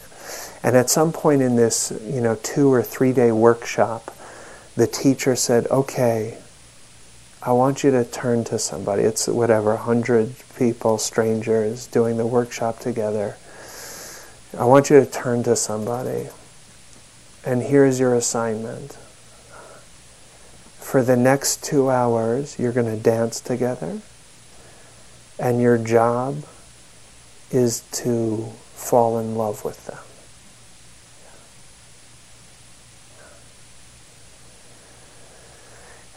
and 0.63 0.75
at 0.75 0.89
some 0.89 1.11
point 1.11 1.41
in 1.41 1.55
this, 1.55 1.91
you 2.05 2.21
know, 2.21 2.35
two 2.43 2.71
or 2.71 2.83
three 2.83 3.13
day 3.13 3.31
workshop, 3.31 4.15
the 4.75 4.87
teacher 4.87 5.35
said, 5.35 5.67
okay 5.67 6.37
I 7.43 7.53
want 7.53 7.83
you 7.83 7.89
to 7.89 8.05
turn 8.05 8.43
to 8.45 8.59
somebody. 8.59 9.01
It's 9.01 9.27
whatever, 9.27 9.69
100 9.71 10.35
people, 10.59 10.99
strangers, 10.99 11.87
doing 11.87 12.17
the 12.17 12.27
workshop 12.27 12.77
together. 12.77 13.35
I 14.55 14.65
want 14.65 14.91
you 14.91 14.99
to 14.99 15.07
turn 15.07 15.41
to 15.43 15.55
somebody. 15.55 16.27
And 17.43 17.63
here's 17.63 17.99
your 17.99 18.13
assignment. 18.13 18.93
For 20.77 21.01
the 21.01 21.17
next 21.17 21.63
two 21.63 21.89
hours, 21.89 22.59
you're 22.59 22.73
going 22.73 22.95
to 22.95 23.01
dance 23.01 23.39
together. 23.39 24.01
And 25.39 25.59
your 25.59 25.79
job 25.79 26.43
is 27.49 27.81
to 27.93 28.51
fall 28.75 29.17
in 29.17 29.33
love 29.33 29.65
with 29.65 29.87
them. 29.87 30.10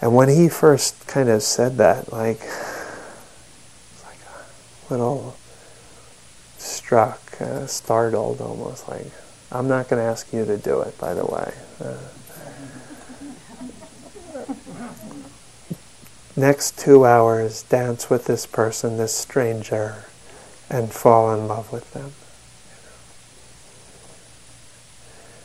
And 0.05 0.15
when 0.15 0.29
he 0.29 0.51
first 0.51 1.07
kind 1.07 1.31
of 1.31 1.43
said 1.43 1.79
that, 1.79 2.13
like, 2.13 2.41
like 4.05 4.19
a 4.21 4.91
little 4.91 5.35
struck, 6.59 7.41
uh, 7.41 7.67
startled 7.67 8.43
almost, 8.43 8.87
like, 8.87 9.07
I'm 9.51 9.67
not 9.67 9.89
going 9.89 10.03
to 10.03 10.07
ask 10.07 10.31
you 10.31 10.45
to 10.45 10.59
do 10.59 10.83
it, 10.83 10.99
by 10.99 11.15
the 11.15 11.25
way. 11.25 11.55
Uh, 11.81 11.97
next 16.37 16.79
two 16.79 17.07
hours, 17.07 17.63
dance 17.63 18.11
with 18.11 18.27
this 18.27 18.45
person, 18.45 18.99
this 18.99 19.15
stranger, 19.15 20.05
and 20.69 20.93
fall 20.93 21.33
in 21.33 21.49
love 21.49 21.73
with 21.73 21.91
them. 21.95 22.13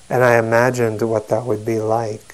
And 0.09 0.21
I 0.21 0.37
imagined 0.37 1.01
what 1.01 1.29
that 1.29 1.45
would 1.45 1.65
be 1.65 1.79
like. 1.79 2.28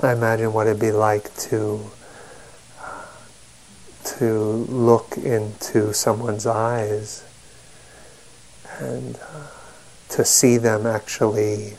I 0.00 0.12
imagine 0.12 0.52
what 0.52 0.68
it'd 0.68 0.80
be 0.80 0.92
like 0.92 1.34
to 1.48 1.90
to 4.04 4.32
look 4.32 5.16
into 5.18 5.92
someone's 5.92 6.46
eyes 6.46 7.24
and 8.78 9.16
uh, 9.16 9.48
to 10.08 10.24
see 10.24 10.56
them 10.56 10.86
actually 10.86 11.74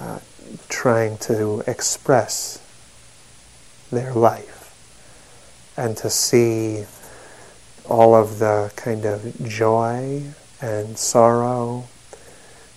uh, 0.00 0.18
trying 0.68 1.16
to 1.18 1.62
express 1.66 2.60
their 3.90 4.12
life 4.12 4.74
and 5.76 5.96
to 5.96 6.10
see 6.10 6.84
all 7.88 8.14
of 8.14 8.38
the 8.38 8.70
kind 8.76 9.06
of 9.06 9.44
joy 9.48 10.22
and 10.60 10.98
sorrow 10.98 11.84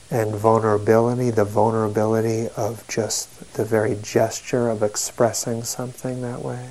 and 0.10 0.34
vulnerability, 0.34 1.30
the 1.32 1.44
vulnerability 1.44 2.48
of 2.56 2.88
just 2.88 3.54
the 3.54 3.66
very 3.66 3.98
gesture 4.02 4.70
of 4.70 4.82
expressing 4.82 5.64
something 5.64 6.22
that 6.22 6.42
way. 6.42 6.70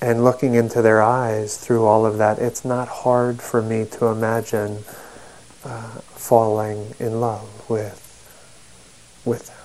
And 0.00 0.24
looking 0.24 0.54
into 0.54 0.82
their 0.82 1.02
eyes 1.02 1.56
through 1.58 1.84
all 1.84 2.06
of 2.06 2.18
that, 2.18 2.38
it's 2.38 2.64
not 2.64 2.88
hard 2.88 3.40
for 3.40 3.62
me 3.62 3.84
to 3.84 4.06
imagine 4.06 4.78
uh, 5.64 6.00
falling 6.16 6.94
in 6.98 7.20
love 7.20 7.68
with, 7.68 8.06
with 9.24 9.46
them. 9.46 9.56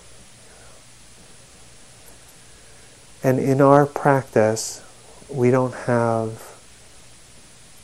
And 3.24 3.40
in 3.40 3.62
our 3.62 3.86
practice, 3.86 4.84
we 5.30 5.50
don't 5.50 5.74
have 5.74 6.56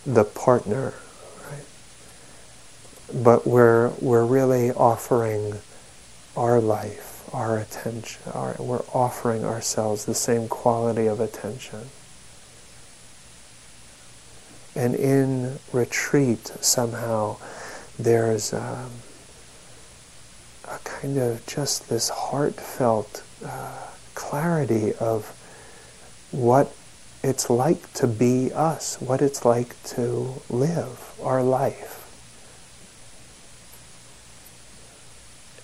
the 0.06 0.23
partner 0.23 0.93
but 3.13 3.45
we're 3.45 3.89
we're 4.00 4.26
really 4.26 4.71
offering 4.71 5.56
our 6.36 6.60
life, 6.60 7.30
our 7.33 7.58
attention, 7.58 8.21
our, 8.33 8.56
we're 8.60 8.83
offering 8.94 9.44
ourselves 9.44 10.06
the 10.06 10.15
same 10.15 10.48
quality 10.48 11.08
of 11.08 11.19
attention. 11.19 11.90
And 14.75 14.96
in 14.96 15.60
retreat, 15.73 16.48
somehow, 16.62 17.38
there's 18.00 18.54
um, 18.54 18.92
a 20.65 20.79
kind 20.86 21.17
of 21.17 21.46
just 21.46 21.90
this 21.90 22.10
heartfelt 22.10 23.23
uh, 23.46 23.88
clarity 24.15 24.94
of 24.96 25.38
what 26.31 26.73
it's 27.23 27.50
like 27.50 27.92
to 27.94 28.08
be 28.08 28.52
us, 28.54 29.00
what 29.02 29.21
it's 29.21 29.44
like 29.44 29.81
to 29.83 30.42
live 30.50 31.13
our 31.21 31.44
life. 31.44 32.00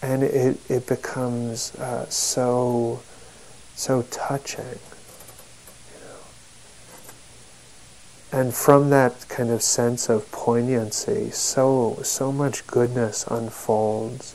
And 0.07 0.23
it, 0.23 0.57
it 0.69 0.87
becomes 0.87 1.75
uh, 1.75 2.07
so 2.07 3.01
so 3.75 4.03
touching 4.03 4.63
you 4.63 5.99
know. 5.99 6.23
and 8.39 8.53
from 8.53 8.89
that 8.89 9.27
kind 9.27 9.49
of 9.49 9.61
sense 9.61 10.07
of 10.07 10.31
poignancy 10.31 11.29
so 11.31 11.99
so 12.03 12.31
much 12.31 12.65
goodness 12.67 13.25
unfolds 13.27 14.33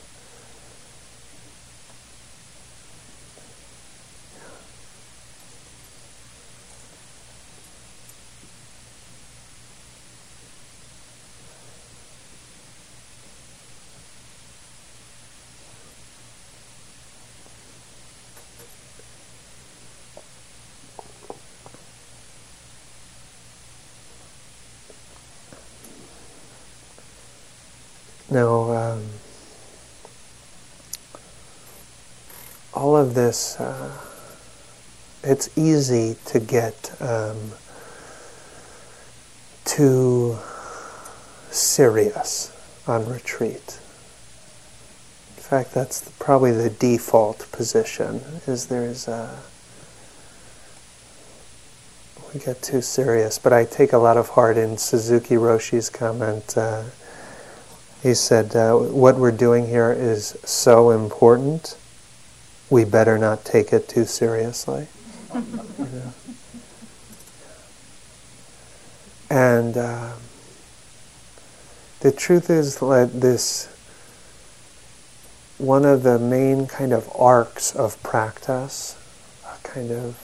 Now, 28.33 28.71
um, 28.71 29.03
all 32.73 32.97
of 32.97 33.13
this, 33.33 33.59
uh, 33.59 33.91
it's 35.23 35.49
easy 35.57 36.17
to 36.25 36.39
get 36.39 36.95
um, 37.01 37.53
too 39.65 40.37
serious 41.49 42.55
on 42.85 43.09
retreat. 43.09 43.79
In 45.35 45.41
fact, 45.41 45.73
that's 45.73 46.11
probably 46.19 46.51
the 46.51 46.69
default 46.69 47.51
position. 47.51 48.21
Is 48.45 48.67
there's 48.67 49.07
a 49.07 49.39
we 52.35 52.39
get 52.39 52.61
too 52.61 52.81
serious, 52.81 53.39
but 53.39 53.51
I 53.51 53.65
take 53.65 53.93
a 53.93 53.97
lot 53.97 54.15
of 54.15 54.29
heart 54.29 54.57
in 54.57 54.77
Suzuki 54.77 55.37
Roshi's 55.37 55.89
comment. 55.89 56.55
Uh, 56.55 56.83
he 58.03 58.13
said, 58.13 58.55
uh, 58.55 58.75
"What 58.77 59.15
we're 59.17 59.31
doing 59.31 59.65
here 59.69 59.91
is 59.91 60.37
so 60.43 60.91
important. 60.91 61.75
We 62.69 62.85
better 62.85 63.17
not 63.17 63.45
take 63.45 63.73
it 63.73 63.87
too 63.87 64.05
seriously." 64.05 64.87
And 69.29 69.77
uh, 69.77 70.13
the 72.01 72.11
truth 72.11 72.49
is 72.49 72.79
that 72.79 73.09
this 73.13 73.67
one 75.57 75.85
of 75.85 76.03
the 76.03 76.19
main 76.19 76.67
kind 76.67 76.93
of 76.93 77.09
arcs 77.15 77.75
of 77.75 78.01
practice, 78.03 78.95
kind 79.63 79.91
of 79.91 80.15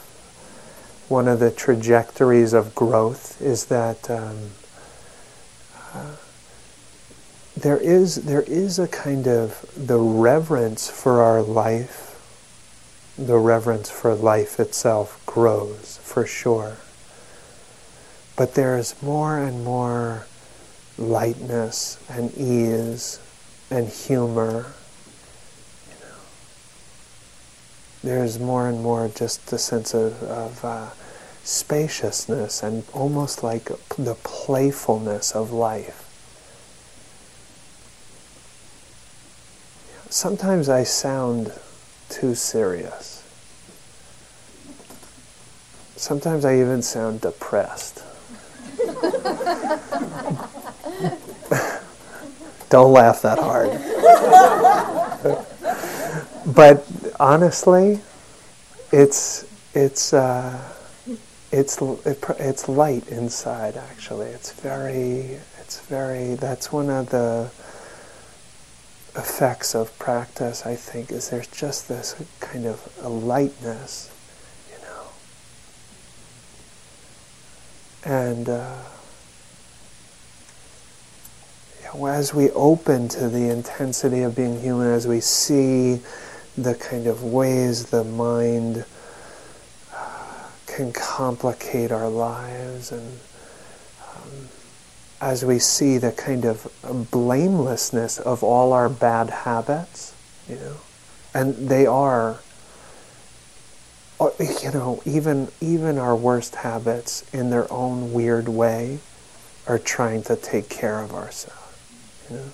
one 1.08 1.26
of 1.26 1.40
the 1.40 1.50
trajectories 1.50 2.52
of 2.52 2.74
growth 2.74 3.40
is 3.42 3.64
that 3.66 4.08
um, 4.08 4.50
uh, 5.92 6.14
there 7.56 7.78
is 7.78 8.16
there 8.16 8.42
is 8.42 8.78
a 8.78 8.86
kind 8.86 9.26
of 9.26 9.68
the 9.76 9.98
reverence 9.98 10.88
for 10.88 11.20
our 11.20 11.42
life, 11.42 12.09
the 13.26 13.36
reverence 13.36 13.90
for 13.90 14.14
life 14.14 14.58
itself 14.58 15.20
grows 15.26 16.00
for 16.02 16.24
sure. 16.24 16.78
But 18.34 18.54
there 18.54 18.78
is 18.78 18.94
more 19.02 19.38
and 19.38 19.62
more 19.62 20.26
lightness 20.96 21.98
and 22.08 22.32
ease 22.34 23.20
and 23.70 23.88
humor. 23.88 24.72
You 25.86 26.00
know. 26.00 26.16
There's 28.02 28.38
more 28.38 28.68
and 28.68 28.82
more 28.82 29.08
just 29.08 29.48
the 29.48 29.58
sense 29.58 29.92
of, 29.92 30.22
of 30.22 30.64
uh, 30.64 30.88
spaciousness 31.44 32.62
and 32.62 32.84
almost 32.94 33.42
like 33.42 33.64
the 33.98 34.16
playfulness 34.22 35.32
of 35.32 35.52
life. 35.52 36.06
Sometimes 40.08 40.70
I 40.70 40.84
sound 40.84 41.52
too 42.08 42.34
serious. 42.34 43.09
Sometimes 46.00 46.44
I 46.44 46.58
even 46.60 46.82
sound 46.82 47.20
depressed. 47.20 48.02
Don't 52.70 52.92
laugh 52.92 53.22
that 53.22 53.38
hard. 53.38 53.70
but 56.54 56.86
honestly, 57.18 58.00
it's 58.92 59.44
it's 59.74 60.12
uh, 60.12 60.58
it's 61.52 61.80
it, 61.80 62.24
it's 62.38 62.68
light 62.68 63.08
inside. 63.08 63.76
Actually, 63.76 64.28
it's 64.28 64.52
very 64.52 65.38
it's 65.58 65.80
very. 65.80 66.34
That's 66.34 66.72
one 66.72 66.90
of 66.90 67.10
the 67.10 67.50
effects 69.16 69.74
of 69.74 69.96
practice. 69.98 70.64
I 70.66 70.76
think 70.76 71.10
is 71.12 71.30
there's 71.30 71.46
just 71.48 71.88
this 71.88 72.14
kind 72.40 72.66
of 72.66 72.88
a 73.02 73.08
lightness, 73.08 74.10
you 74.70 74.78
know, 74.86 75.08
and. 78.04 78.48
Uh, 78.48 78.76
as 82.06 82.32
we 82.32 82.50
open 82.52 83.08
to 83.08 83.28
the 83.28 83.50
intensity 83.50 84.22
of 84.22 84.36
being 84.36 84.60
human, 84.60 84.86
as 84.86 85.06
we 85.06 85.20
see 85.20 86.00
the 86.56 86.74
kind 86.74 87.06
of 87.06 87.22
ways 87.22 87.86
the 87.86 88.04
mind 88.04 88.84
uh, 89.92 90.48
can 90.66 90.92
complicate 90.92 91.90
our 91.90 92.08
lives, 92.08 92.92
and 92.92 93.18
um, 94.14 94.48
as 95.20 95.44
we 95.44 95.58
see 95.58 95.98
the 95.98 96.12
kind 96.12 96.44
of 96.44 96.70
blamelessness 97.10 98.18
of 98.18 98.42
all 98.42 98.72
our 98.72 98.88
bad 98.88 99.30
habits, 99.30 100.14
you 100.48 100.56
know, 100.56 100.76
and 101.34 101.54
they 101.68 101.86
are, 101.86 102.40
you 104.20 104.70
know, 104.72 105.02
even 105.04 105.48
even 105.60 105.98
our 105.98 106.14
worst 106.14 106.56
habits 106.56 107.24
in 107.32 107.50
their 107.50 107.70
own 107.72 108.12
weird 108.12 108.48
way 108.48 108.98
are 109.66 109.78
trying 109.78 110.22
to 110.24 110.36
take 110.36 110.68
care 110.68 111.00
of 111.00 111.14
ourselves. 111.14 111.56
You 112.28 112.36
know? 112.36 112.50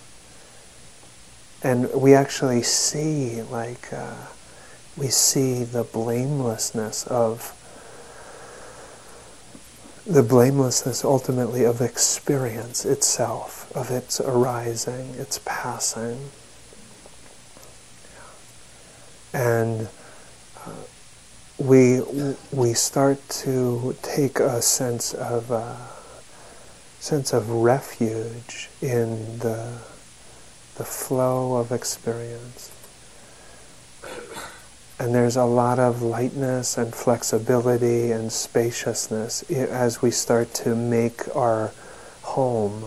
And 1.63 1.93
we 1.95 2.15
actually 2.15 2.63
see, 2.63 3.43
like, 3.43 3.93
uh, 3.93 4.27
we 4.97 5.09
see 5.09 5.65
the 5.65 5.83
blamelessness 5.83 7.07
of 7.07 7.53
the 10.07 10.23
blamelessness 10.23 11.05
ultimately 11.05 11.65
of 11.65 11.81
experience 11.81 12.85
itself, 12.85 13.75
of 13.75 13.91
its 13.91 14.21
arising, 14.21 15.15
its 15.15 15.41
passing. 15.45 16.31
And 19.33 19.89
uh, 20.65 20.71
we, 21.59 22.03
we 22.53 22.75
start 22.75 23.27
to 23.29 23.97
take 24.03 24.41
a 24.41 24.61
sense 24.61 25.15
of 25.15 25.51
uh, 25.51 25.77
sense 27.07 27.33
of 27.33 27.49
refuge 27.49 28.69
in 28.83 29.39
the, 29.39 29.79
the 30.77 30.85
flow 30.85 31.57
of 31.57 31.71
experience. 31.71 32.73
And 34.99 35.15
there's 35.15 35.37
a 35.37 35.45
lot 35.45 35.79
of 35.79 36.03
lightness 36.03 36.77
and 36.77 36.93
flexibility 36.93 38.11
and 38.11 38.33
spaciousness 38.33 39.43
as 39.51 40.03
we 40.03 40.11
start 40.11 40.53
to 40.55 40.75
make 40.75 41.35
our 41.37 41.71
home 42.23 42.87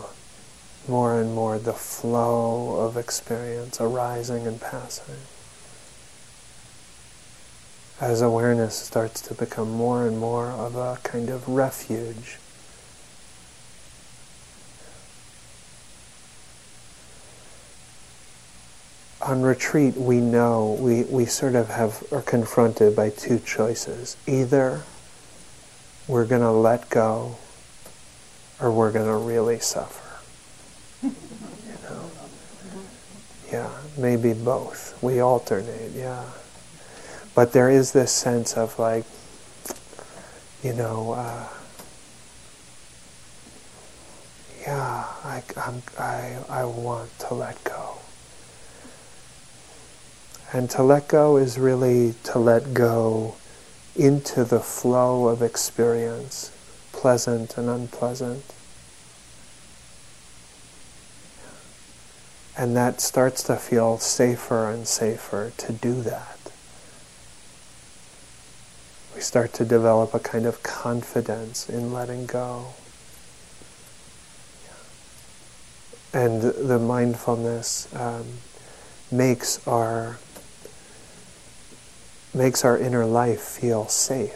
more 0.88 1.22
and 1.22 1.34
more 1.34 1.57
the 1.57 1.72
flow 1.72 2.82
of 2.82 2.97
experience 2.97 3.80
arising 3.80 4.47
and 4.47 4.59
passing. 4.59 5.15
As 8.02 8.22
awareness 8.22 8.76
starts 8.76 9.20
to 9.22 9.34
become 9.34 9.72
more 9.72 10.08
and 10.08 10.18
more 10.18 10.47
of 10.47 10.76
a 10.76 10.97
kind 11.04 11.30
of 11.30 11.47
refuge 11.50 12.38
on 19.22 19.41
retreat, 19.41 19.95
we 19.95 20.20
know 20.20 20.78
we, 20.80 21.04
we 21.04 21.26
sort 21.26 21.56
of 21.56 21.70
have 21.70 22.04
are 22.12 22.22
confronted 22.22 22.95
by 22.95 23.10
two 23.10 23.39
choices. 23.39 24.16
Either 24.26 24.84
we're 26.08 26.26
going 26.26 26.41
to 26.41 26.52
let 26.52 26.89
go, 26.89 27.36
or 28.60 28.72
we're 28.72 28.91
going 28.91 29.06
to 29.06 29.16
really 29.16 29.60
suffer. 29.60 30.20
you 31.04 31.14
know, 31.84 32.12
yeah, 33.52 33.70
maybe 33.97 34.34
both. 34.34 34.97
We 35.04 35.20
alternate, 35.20 35.91
yeah. 35.91 36.24
But 37.39 37.53
there 37.53 37.69
is 37.69 37.93
this 37.93 38.11
sense 38.11 38.57
of 38.57 38.77
like, 38.77 39.05
you 40.61 40.73
know, 40.73 41.13
uh, 41.13 41.47
yeah, 44.59 45.05
I, 45.23 45.41
I'm, 45.55 45.81
I, 45.97 46.35
I 46.49 46.65
want 46.65 47.17
to 47.19 47.33
let 47.33 47.63
go. 47.63 47.99
And 50.51 50.69
to 50.71 50.83
let 50.83 51.07
go 51.07 51.37
is 51.37 51.57
really 51.57 52.15
to 52.23 52.39
let 52.39 52.73
go 52.73 53.35
into 53.95 54.43
the 54.43 54.59
flow 54.59 55.29
of 55.29 55.41
experience, 55.41 56.51
pleasant 56.91 57.57
and 57.57 57.69
unpleasant. 57.69 58.43
And 62.57 62.75
that 62.75 62.99
starts 62.99 63.43
to 63.43 63.55
feel 63.55 63.97
safer 63.97 64.69
and 64.69 64.85
safer 64.85 65.53
to 65.55 65.71
do 65.71 66.01
that. 66.01 66.28
We 69.20 69.24
start 69.24 69.51
to 69.55 69.65
develop 69.65 70.13
a 70.13 70.20
kind 70.20 70.45
of 70.45 70.63
confidence 70.63 71.67
in 71.67 71.91
letting 71.91 72.26
go. 72.26 72.67
And 76.13 76.41
the 76.41 76.80
mindfulness 76.80 77.93
um, 77.93 78.26
makes 79.11 79.67
our 79.67 80.20
makes 82.34 82.63
our 82.63 82.78
inner 82.78 83.05
life 83.05 83.41
feel 83.41 83.89
safe. 83.89 84.32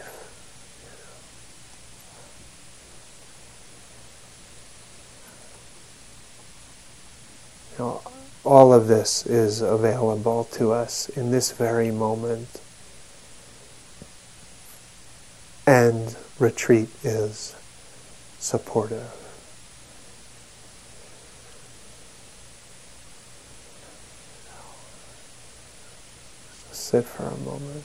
You 7.72 7.84
know, 7.86 8.02
all 8.44 8.74
of 8.74 8.86
this 8.86 9.24
is 9.24 9.62
available 9.62 10.44
to 10.52 10.72
us 10.72 11.08
in 11.08 11.30
this 11.30 11.52
very 11.52 11.90
moment. 11.90 12.60
And 15.66 16.14
retreat 16.38 16.90
is 17.02 17.54
supportive. 18.38 19.10
Sit 26.70 27.04
for 27.06 27.24
a 27.24 27.36
moment. 27.38 27.84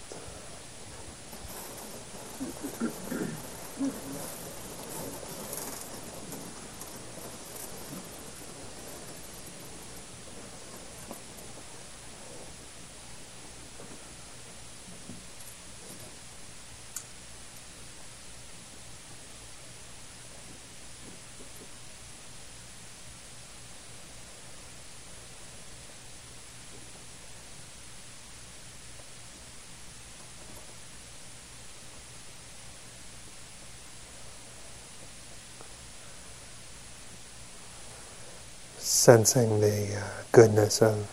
Sensing 39.10 39.60
the 39.60 39.96
uh, 39.96 40.08
goodness 40.32 40.84
of 40.84 41.10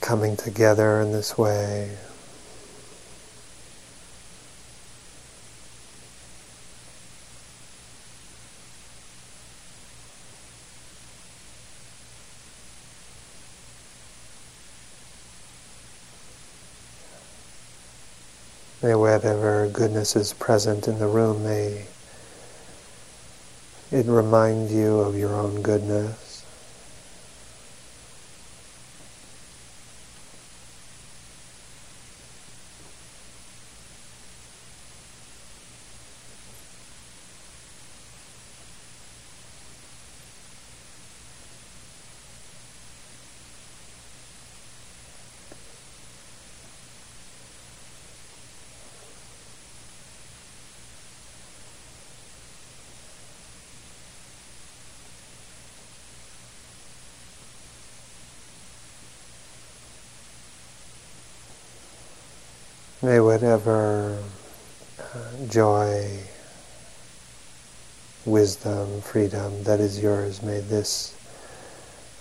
coming 0.00 0.36
together 0.36 1.00
in 1.00 1.12
this 1.12 1.38
way. 1.38 1.96
May 18.82 18.96
whatever 18.96 19.68
goodness 19.72 20.16
is 20.16 20.32
present 20.32 20.88
in 20.88 20.98
the 20.98 21.06
room, 21.06 21.44
may 21.44 21.86
it 23.90 24.06
reminds 24.06 24.72
you 24.72 25.00
of 25.00 25.16
your 25.16 25.34
own 25.34 25.62
goodness. 25.62 26.28
May 63.00 63.20
whatever 63.48 64.22
uh, 65.00 65.46
joy, 65.48 66.06
wisdom, 68.26 69.00
freedom 69.00 69.64
that 69.64 69.80
is 69.80 70.02
yours, 70.02 70.42
may 70.42 70.60
this 70.60 71.16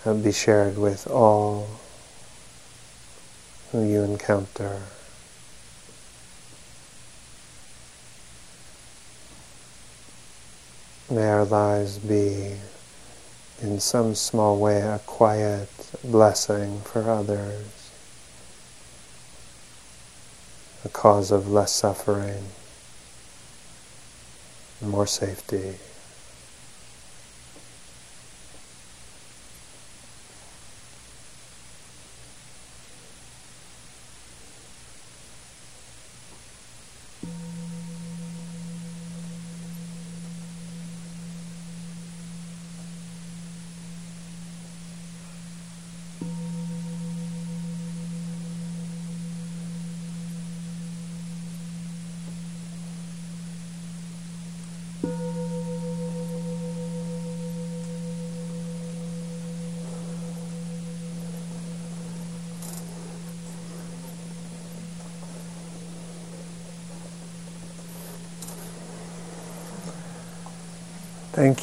uh, 0.06 0.14
be 0.14 0.32
shared 0.32 0.78
with 0.78 1.06
all 1.08 1.68
who 3.74 3.84
you 3.84 4.04
encounter. 4.04 4.82
May 11.10 11.28
our 11.28 11.44
lives 11.44 11.98
be, 11.98 12.54
in 13.62 13.82
some 13.82 14.16
small 14.16 14.58
way, 14.58 14.80
a 14.80 15.02
quiet 15.06 15.68
blessing 16.06 16.80
for 16.86 17.12
others. 17.12 17.87
A 20.86 20.90
cause 20.90 21.32
of 21.32 21.50
less 21.50 21.74
suffering, 21.74 22.46
more 24.82 25.08
safety. 25.08 25.76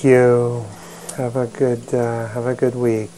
Thank 0.04 0.12
you. 0.12 0.66
Have 1.16 1.34
a 1.36 1.46
good 1.46 1.94
uh, 1.94 2.28
have 2.28 2.44
a 2.44 2.54
good 2.54 2.74
week. 2.74 3.08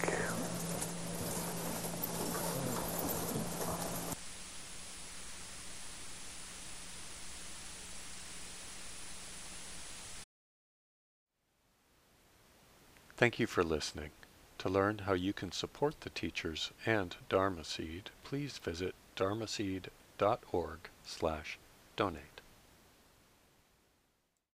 Thank 13.16 13.40
you 13.40 13.48
for 13.48 13.64
listening. 13.64 14.10
To 14.58 14.68
learn 14.68 14.98
how 14.98 15.14
you 15.14 15.32
can 15.32 15.50
support 15.50 16.02
the 16.02 16.10
teachers 16.10 16.70
and 16.86 17.16
Dharma 17.28 17.64
Seed, 17.64 18.10
please 18.22 18.58
visit 18.58 18.94
dharmaseed.org 19.16 20.78
slash 21.04 21.58
donate. 21.96 22.35